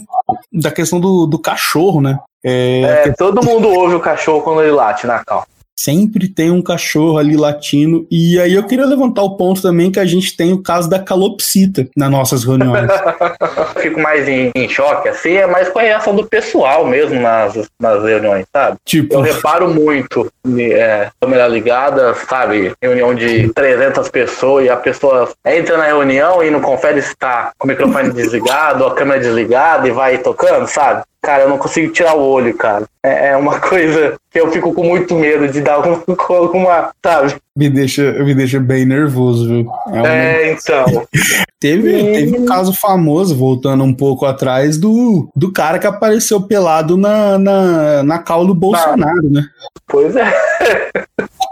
da 0.53 0.71
questão 0.71 1.01
do, 1.01 1.27
do 1.27 1.39
cachorro, 1.39 2.01
né? 2.01 2.19
É, 2.45 3.05
é, 3.07 3.13
todo 3.13 3.45
mundo 3.45 3.69
ouve 3.69 3.95
o 3.95 4.01
cachorro 4.01 4.43
quando 4.43 4.63
ele 4.63 4.73
late 4.73 5.07
na 5.07 5.25
cal 5.25 5.47
sempre 5.79 6.27
tem 6.27 6.51
um 6.51 6.63
cachorro 6.63 7.19
ali 7.19 7.37
latindo. 7.37 8.07
E 8.11 8.41
aí 8.41 8.55
eu 8.55 8.65
queria 8.65 8.87
levantar 8.87 9.23
o 9.23 9.37
ponto 9.37 9.61
também 9.61 9.91
que 9.91 10.01
a 10.01 10.07
gente 10.07 10.37
tem 10.37 10.53
o 10.53 10.63
caso 10.63 10.89
da 10.89 10.99
calopsita 10.99 11.87
nas 11.95 12.11
nossas 12.11 12.45
reuniões. 12.45 12.91
Fico 13.79 14.01
mais 14.01 14.27
em, 14.27 14.51
em, 14.55 14.69
choque, 14.69 15.09
assim, 15.09 15.35
é 15.35 15.47
mais 15.47 15.69
com 15.69 15.79
a 15.79 15.83
reação 15.83 16.15
do 16.17 16.27
pessoal 16.27 16.87
mesmo 16.87 17.21
nas, 17.21 17.69
nas 17.79 18.03
reuniões, 18.03 18.47
sabe? 18.53 18.79
Tipo... 18.85 19.15
Eu 19.15 19.21
reparo 19.21 19.73
muito, 19.73 20.31
é, 20.59 21.11
câmera 21.21 21.47
ligada, 21.47 22.15
sabe? 22.15 22.73
Reunião 22.81 23.15
de 23.15 23.53
300 23.53 24.09
pessoas 24.09 24.65
e 24.65 24.71
a 24.71 24.77
pessoa 24.77 25.31
entra 25.45 25.77
na 25.77 25.85
reunião 25.85 26.43
e 26.43 26.51
não 26.51 26.61
confere 26.61 27.03
se 27.03 27.15
tá 27.17 27.53
com 27.59 27.67
o 27.67 27.71
microfone 27.71 28.13
desligado 28.13 28.83
ou 28.83 28.91
a 28.91 28.95
câmera 28.95 29.21
desligada 29.21 29.87
e 29.87 29.91
vai 29.91 30.19
tocando, 30.19 30.67
sabe? 30.67 31.03
Cara, 31.27 31.43
eu 31.43 31.49
não 31.49 31.59
consigo 31.59 31.93
tirar 31.93 32.15
o 32.15 32.23
olho, 32.23 32.55
cara. 32.55 32.87
É, 33.03 33.31
é 33.31 33.37
uma 33.37 33.59
coisa 33.61 34.15
que 34.31 34.39
eu 34.39 34.51
fico 34.53 34.73
com 34.73 34.85
muito 34.85 35.17
medo 35.17 35.49
de 35.49 35.61
dar 35.61 35.75
alguma, 35.75 36.05
alguma 36.39 36.91
sabe? 37.05 37.35
Me 37.57 37.69
deixa, 37.69 38.13
me 38.23 38.33
deixa 38.33 38.61
bem 38.61 38.87
nervoso, 38.87 39.49
viu? 39.49 39.71
É, 39.89 39.99
uma... 39.99 40.09
é 40.09 40.53
então. 40.53 40.85
teve, 41.59 41.99
e... 41.99 42.13
teve 42.13 42.39
um 42.39 42.47
caso 42.47 42.73
famoso, 42.73 43.35
voltando 43.35 43.83
um 43.83 43.93
pouco 43.93 44.25
atrás, 44.25 44.79
do, 44.79 45.29
do 45.35 45.53
cara 45.53 45.81
que 45.81 45.87
apareceu 45.87 46.41
pelado 46.41 46.97
na, 46.97 47.39
na, 47.39 48.03
na 48.05 48.19
cal 48.21 48.47
do 48.47 48.55
Bolsonaro, 48.55 49.29
né? 49.29 49.45
Pois 49.89 50.15
é. 50.15 50.33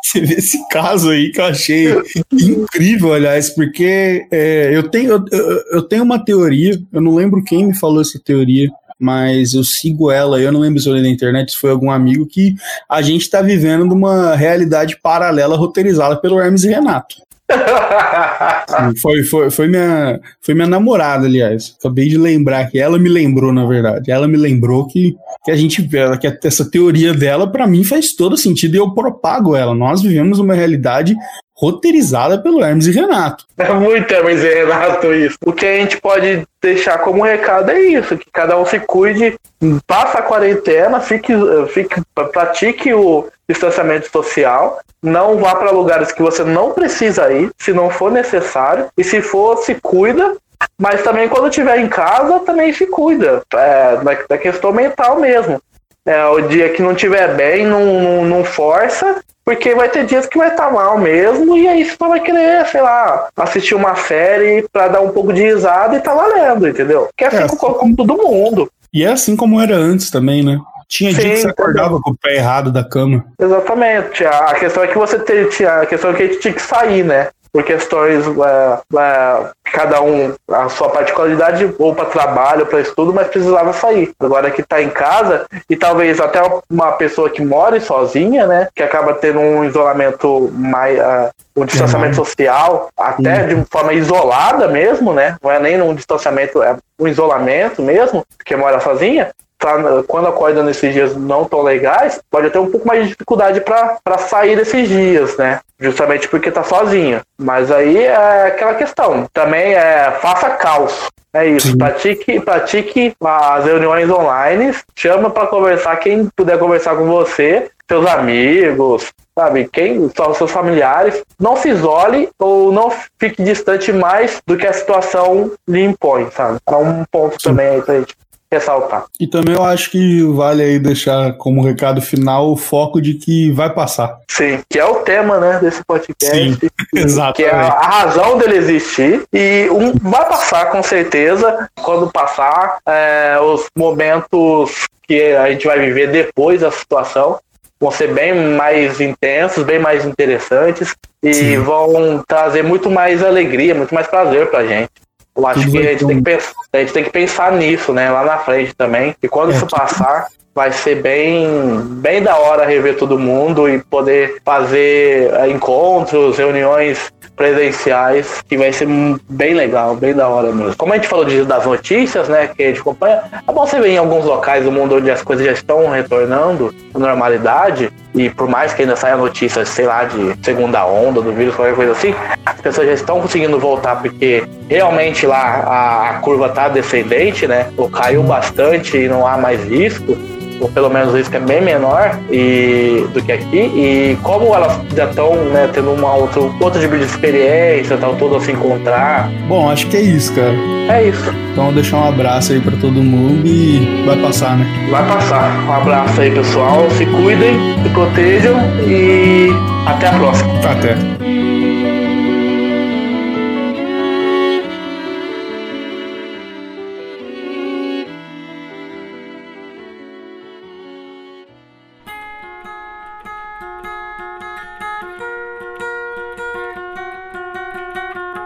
Você 0.05 0.21
vê 0.21 0.35
esse 0.35 0.69
caso 0.69 1.11
aí 1.11 1.33
que 1.33 1.41
eu 1.41 1.47
achei 1.47 1.89
incrível, 2.33 3.13
aliás, 3.13 3.51
porque 3.51 4.27
é, 4.31 4.71
eu, 4.73 4.89
tenho, 4.89 5.25
eu, 5.33 5.63
eu 5.73 5.83
tenho 5.83 6.05
uma 6.05 6.23
teoria, 6.23 6.79
eu 6.93 7.01
não 7.01 7.15
lembro 7.15 7.43
quem 7.43 7.67
me 7.67 7.75
falou 7.75 8.01
essa 8.01 8.21
teoria, 8.23 8.71
mas 8.99 9.55
eu 9.55 9.65
sigo 9.65 10.11
ela, 10.11 10.41
eu 10.41 10.53
não 10.53 10.61
lembro 10.61 10.81
se 10.81 10.89
eu 10.89 10.95
na 10.95 11.09
internet, 11.09 11.53
se 11.53 11.59
foi 11.59 11.71
algum 11.71 11.91
amigo, 11.91 12.27
que 12.27 12.55
a 12.89 13.03
gente 13.03 13.23
está 13.23 13.43
vivendo 13.43 13.85
numa 13.85 14.35
realidade 14.35 14.99
paralela 15.03 15.57
roteirizada 15.57 16.17
pelo 16.17 16.41
Hermes 16.41 16.65
e 16.65 16.69
Renato. 16.69 17.17
foi, 19.01 19.23
foi, 19.23 19.51
foi, 19.51 19.69
minha, 19.69 20.21
foi 20.41 20.55
minha 20.55 20.67
namorada, 20.67 21.27
aliás. 21.27 21.77
Acabei 21.79 22.09
de 22.09 22.17
lembrar 22.17 22.71
que 22.71 22.79
ela 22.79 22.99
me 22.99 23.09
lembrou, 23.09 23.53
na 23.53 23.67
verdade. 23.67 24.11
Ela 24.11 24.27
me 24.27 24.37
lembrou 24.37 24.87
que, 24.87 25.15
que 25.45 25.51
a 25.51 25.57
gente 25.57 25.83
que 25.83 26.47
essa 26.47 26.71
teoria 26.71 27.13
dela, 27.13 27.51
para 27.51 27.67
mim, 27.67 27.85
faz 27.85 28.15
todo 28.15 28.37
sentido 28.37 28.75
e 28.75 28.79
eu 28.79 28.95
propago 28.95 29.55
ela. 29.55 29.75
Nós 29.75 30.03
vivemos 30.03 30.39
uma 30.39 30.55
realidade 30.55 31.15
roteirizada 31.57 32.39
pelo 32.39 32.65
Hermes 32.65 32.87
e 32.87 32.91
Renato. 32.91 33.45
É 33.57 33.73
muito 33.73 34.13
Hermes 34.13 34.43
e 34.43 34.55
Renato 34.55 35.15
isso. 35.15 35.39
O 35.45 35.53
que 35.53 35.67
a 35.67 35.77
gente 35.77 36.01
pode 36.01 36.43
deixar 36.61 36.99
como 36.99 37.23
recado 37.23 37.71
é 37.71 37.81
isso, 37.81 38.17
que 38.17 38.27
cada 38.33 38.59
um 38.59 38.67
se 38.67 38.81
cuide, 38.81 39.39
passa 39.87 40.19
a 40.19 40.23
quarentena, 40.23 41.01
fique, 41.01 41.33
fique, 41.69 42.03
pratique 42.33 42.93
o 42.93 43.29
distanciamento 43.49 44.11
social, 44.11 44.81
não 45.03 45.37
vá 45.39 45.55
para 45.55 45.71
lugares 45.71 46.13
que 46.13 46.23
você 46.23 46.43
não 46.45 46.73
precisa 46.73 47.31
ir, 47.33 47.51
se 47.59 47.73
não 47.73 47.91
for 47.91 48.11
necessário, 48.11 48.87
e 48.97 49.05
se 49.05 49.21
for, 49.21 49.59
se 49.59 49.75
cuida, 49.75 50.37
mas 50.79 51.03
também 51.03 51.29
quando 51.29 51.49
estiver 51.49 51.79
em 51.79 51.89
casa, 51.89 52.41
também 52.41 52.73
se 52.73 52.87
cuida, 52.87 53.43
é, 53.53 53.97
da, 53.97 54.19
da 54.29 54.39
questão 54.39 54.73
mental 54.73 55.21
mesmo. 55.21 55.61
É, 56.07 56.25
o 56.27 56.41
dia 56.43 56.69
que 56.71 56.83
não 56.83 56.93
estiver 56.93 57.35
bem, 57.35 57.67
não, 57.67 58.01
não, 58.01 58.25
não 58.25 58.45
força, 58.45 59.23
porque 59.45 59.75
vai 59.75 59.89
ter 59.89 60.07
dias 60.07 60.27
que 60.27 60.39
vai 60.39 60.49
estar 60.49 60.67
tá 60.67 60.71
mal 60.71 60.99
mesmo, 60.99 61.57
e 61.57 61.69
aí 61.69 61.85
você 61.85 61.97
vai 61.99 62.21
querer, 62.21 62.67
sei 62.67 62.81
lá, 62.81 63.29
assistir 63.37 63.75
uma 63.75 63.95
série 63.95 64.67
pra 64.73 64.89
dar 64.89 65.01
um 65.01 65.11
pouco 65.11 65.33
de 65.33 65.43
risada 65.43 65.97
e 65.97 66.01
tá 66.01 66.15
valendo, 66.15 66.67
entendeu? 66.67 67.09
Que 67.17 67.25
é 67.25 67.27
assim, 67.29 67.37
é 67.37 67.43
assim 67.43 67.57
com, 67.57 67.75
com 67.75 67.95
todo 67.95 68.17
mundo. 68.17 68.71
E 68.93 69.05
é 69.05 69.09
assim 69.09 69.37
como 69.37 69.61
era 69.61 69.75
antes 69.75 70.11
também, 70.11 70.43
né? 70.43 70.59
Tinha 70.89 71.13
Sim, 71.13 71.21
dia 71.21 71.31
que 71.31 71.37
você 71.39 71.49
acordava 71.49 72.01
com 72.01 72.11
o 72.11 72.17
pé 72.17 72.37
errado 72.37 72.71
da 72.71 72.85
cama. 72.85 73.25
Exatamente. 73.39 74.25
A 74.25 74.55
questão 74.55 74.83
é 74.83 74.87
que 74.87 74.99
você 74.99 75.19
tinha. 75.49 75.81
A 75.81 75.87
questão 75.87 76.11
é 76.11 76.15
que 76.15 76.23
a 76.23 76.27
gente 76.27 76.41
tinha 76.41 76.55
que 76.55 76.63
sair, 76.63 77.05
né? 77.05 77.29
por 77.55 77.63
questões 77.63 78.25
é, 78.27 78.99
é, 78.99 79.51
cada 79.63 80.03
um 80.03 80.35
a 80.51 80.69
sua 80.69 80.91
particularidade 80.91 81.73
ou 81.79 81.95
para 81.95 82.07
trabalho, 82.07 82.67
para 82.67 82.81
estudo, 82.81 83.15
mas 83.15 83.29
precisava 83.29 83.73
sair. 83.73 84.11
Agora 84.19 84.51
que 84.51 84.61
está 84.61 84.83
em 84.83 84.91
casa 84.91 85.47
e 85.71 85.77
talvez 85.77 86.21
até 86.21 86.41
uma 86.69 86.91
pessoa 86.93 87.31
que 87.31 87.45
mora 87.45 87.81
sozinha, 87.81 88.45
né, 88.49 88.67
que 88.75 88.83
acaba 88.83 89.15
tendo 89.15 89.39
um 89.39 89.65
isolamento 89.65 90.51
mais 90.53 90.99
uh, 90.99 91.31
um 91.57 91.65
distanciamento 91.65 92.19
uhum. 92.19 92.25
social, 92.25 92.89
até 92.97 93.43
uhum. 93.43 93.47
de 93.47 93.71
forma 93.71 93.93
isolada 93.93 94.67
mesmo, 94.67 95.13
né? 95.13 95.37
Não 95.41 95.49
é 95.49 95.61
nem 95.61 95.81
um 95.81 95.95
distanciamento, 95.95 96.61
é 96.61 96.77
um 96.99 97.07
isolamento 97.07 97.81
mesmo, 97.81 98.25
porque 98.37 98.57
mora 98.57 98.81
sozinha 98.81 99.31
tá, 99.65 100.05
quando 100.07 100.29
acorda 100.29 100.63
nesses 100.63 100.93
dias 100.93 101.17
não 101.17 101.47
tão 101.47 101.63
legais, 101.63 102.21
pode 102.31 102.51
ter 102.51 102.59
um 102.59 102.71
pouco 102.71 102.87
mais 102.87 103.03
de 103.03 103.09
dificuldade 103.09 103.63
para 103.63 104.19
sair 104.19 104.57
desses 104.57 104.87
dias, 104.87 105.37
né? 105.39 105.61
Justamente 105.81 106.29
porque 106.29 106.51
tá 106.51 106.63
sozinho. 106.63 107.21
Mas 107.39 107.73
aí 107.73 108.05
é 108.05 108.47
aquela 108.49 108.75
questão. 108.75 109.27
Também 109.33 109.75
é 109.75 110.11
faça 110.21 110.51
caos. 110.51 111.09
É 111.33 111.47
isso. 111.47 111.77
Pratique, 111.77 112.41
pratique 112.41 113.15
as 113.25 113.65
reuniões 113.65 114.09
online. 114.11 114.75
Chama 114.95 115.31
para 115.31 115.47
conversar 115.47 115.97
quem 115.97 116.29
puder 116.37 116.59
conversar 116.59 116.95
com 116.95 117.07
você, 117.07 117.71
seus 117.89 118.07
amigos, 118.07 119.13
sabe? 119.37 119.69
Quem 119.73 120.09
são 120.17 120.33
seus 120.35 120.51
familiares. 120.51 121.23
Não 121.41 121.57
se 121.57 121.71
isole 121.71 122.29
ou 122.39 122.73
não 122.73 122.93
fique 123.19 123.43
distante 123.43 123.93
mais 123.93 124.41
do 124.47 124.57
que 124.57 124.67
a 124.67 124.73
situação 124.73 125.51
lhe 125.69 125.83
impõe, 125.83 126.31
sabe? 126.31 126.59
É 126.67 126.77
um 126.77 127.05
ponto 127.11 127.37
Sim. 127.41 127.49
também 127.49 127.67
aí 127.67 127.83
pra 127.83 127.99
gente 127.99 128.15
ressaltar. 128.55 129.05
E 129.21 129.27
também 129.27 129.55
eu 129.55 129.63
acho 129.63 129.91
que 129.91 130.23
vale 130.23 130.63
aí 130.63 130.79
deixar 130.79 131.35
como 131.35 131.63
recado 131.63 132.01
final 132.01 132.51
o 132.51 132.57
foco 132.57 133.01
de 133.01 133.15
que 133.15 133.51
vai 133.51 133.71
passar. 133.71 134.19
Sim, 134.29 134.61
que 134.69 134.79
é 134.79 134.85
o 134.85 134.97
tema, 134.97 135.39
né, 135.39 135.59
desse 135.61 135.83
podcast. 135.85 136.37
Sim, 136.37 136.59
exato. 136.95 137.35
Que 137.35 137.45
é 137.45 137.51
a 137.51 137.69
razão 137.69 138.39
dele 138.39 138.57
existir. 138.57 139.23
E 139.33 139.69
um, 139.71 139.93
vai 139.93 140.27
passar 140.29 140.71
com 140.71 140.83
certeza. 140.83 141.69
Quando 141.83 142.11
passar, 142.11 142.79
é, 142.87 143.39
os 143.41 143.67
momentos 143.77 144.87
que 145.07 145.33
a 145.33 145.51
gente 145.51 145.67
vai 145.67 145.79
viver 145.79 146.11
depois 146.11 146.61
da 146.61 146.71
situação 146.71 147.39
vão 147.81 147.91
ser 147.91 148.15
bem 148.15 148.35
mais 148.57 149.01
intensos, 149.01 149.63
bem 149.63 149.79
mais 149.79 150.05
interessantes 150.05 150.95
e 151.23 151.35
Sim. 151.35 151.59
vão 151.59 152.23
trazer 152.27 152.63
muito 152.63 152.91
mais 152.91 153.23
alegria, 153.23 153.75
muito 153.75 153.95
mais 153.95 154.07
prazer 154.07 154.51
pra 154.51 154.65
gente. 154.65 154.91
Eu 155.37 155.47
acho 155.47 155.71
que 155.71 155.79
a 155.79 155.83
gente, 155.83 156.07
tem 156.07 156.17
que 156.19 156.23
pensar, 156.23 156.53
a 156.73 156.79
gente 156.79 156.93
tem 156.93 157.05
que 157.05 157.11
pensar 157.11 157.53
nisso, 157.53 157.93
né? 157.93 158.11
Lá 158.11 158.25
na 158.25 158.39
frente 158.39 158.73
também. 158.75 159.17
E 159.23 159.29
quando 159.29 159.53
é, 159.53 159.57
isso 159.57 159.67
passar, 159.67 160.29
vai 160.55 160.71
ser 160.71 161.03
bem, 161.03 161.81
bem 162.01 162.23
da 162.23 162.37
hora 162.37 162.65
rever 162.65 162.97
todo 162.97 163.19
mundo 163.19 163.69
e 163.69 163.81
poder 163.83 164.41
fazer 164.45 165.33
é, 165.35 165.49
encontros, 165.49 166.39
reuniões 166.39 167.13
presenciais, 167.37 168.43
que 168.49 168.57
vai 168.57 168.73
ser 168.73 168.89
bem 169.29 169.55
legal, 169.55 169.95
bem 169.97 170.15
da 170.15 170.29
hora 170.29 170.53
mesmo. 170.53 170.77
Como 170.77 170.93
a 170.93 170.97
gente 170.97 171.09
falou 171.09 171.25
de, 171.25 171.45
das 171.45 171.67
notícias, 171.67 172.29
né, 172.29 172.49
que 172.49 172.63
a 172.63 172.67
gente 172.69 172.81
acompanha, 172.81 173.23
é 173.47 173.53
bom 173.53 173.67
você 173.67 173.81
ver 173.81 173.91
em 173.91 173.99
alguns 173.99 174.25
locais 174.25 174.65
do 174.65 174.73
mundo 174.73 174.97
onde 174.97 175.11
as 175.11 175.23
coisas 175.23 175.45
já 175.45 175.53
estão 175.53 175.89
retornando 175.91 176.75
à 176.95 176.99
normalidade, 176.99 177.93
e 178.15 178.31
por 178.31 178.49
mais 178.49 178.73
que 178.73 178.83
ainda 178.83 178.95
saia 178.95 179.17
notícias, 179.17 179.69
sei 179.69 179.87
lá, 179.87 180.05
de 180.05 180.37
segunda 180.45 180.87
onda 180.87 181.21
do 181.21 181.33
vírus, 181.33 181.55
qualquer 181.55 181.75
coisa 181.75 181.93
assim, 181.93 182.15
as 182.47 182.61
pessoas 182.61 182.87
já 182.87 182.93
estão 182.95 183.21
conseguindo 183.21 183.59
voltar 183.59 184.01
porque 184.01 184.45
realmente 184.69 185.27
lá 185.27 185.43
a, 185.67 186.11
a 186.11 186.15
curva 186.21 186.49
tá 186.49 186.69
descendente, 186.69 187.47
né, 187.47 187.67
ou 187.77 187.91
caiu 187.91 188.23
bastante 188.23 188.97
e 188.97 189.09
não 189.09 189.27
há 189.27 189.37
mais 189.37 189.63
risco 189.65 190.17
ou 190.61 190.69
pelo 190.69 190.91
menos 190.91 191.13
o 191.13 191.17
risco 191.17 191.37
é 191.37 191.41
bem 191.41 191.63
menor 191.63 192.19
e, 192.31 193.07
do 193.13 193.23
que 193.23 193.33
aqui. 193.33 193.57
E 193.57 194.19
como 194.23 194.55
elas 194.55 194.81
já 194.95 195.05
estão 195.05 195.35
né, 195.47 195.69
tendo 195.73 195.93
uma 195.93 196.15
outra, 196.15 196.41
outro 196.41 196.81
tipo 196.81 196.97
de 196.97 197.05
experiência, 197.05 197.95
estão 197.95 198.15
todas 198.17 198.43
a 198.43 198.47
se 198.47 198.53
encontrar. 198.53 199.31
Bom, 199.49 199.71
acho 199.71 199.87
que 199.89 199.97
é 199.97 200.03
isso, 200.03 200.33
cara. 200.35 200.55
É 200.89 201.09
isso. 201.09 201.33
Então 201.53 201.73
deixar 201.73 201.99
um 201.99 202.09
abraço 202.09 202.53
aí 202.53 202.61
para 202.61 202.77
todo 202.77 203.03
mundo 203.03 203.47
e 203.47 204.05
vai 204.07 204.17
passar, 204.17 204.57
né? 204.57 204.67
Vai 204.91 205.07
passar. 205.07 205.65
Um 205.67 205.73
abraço 205.73 206.21
aí, 206.21 206.31
pessoal. 206.31 206.91
Se 206.91 207.07
cuidem, 207.07 207.55
se 207.83 207.89
protejam 207.91 208.57
e 208.87 209.49
até 209.87 210.09
a 210.09 210.13
próxima. 210.13 210.53
Até. 210.59 211.14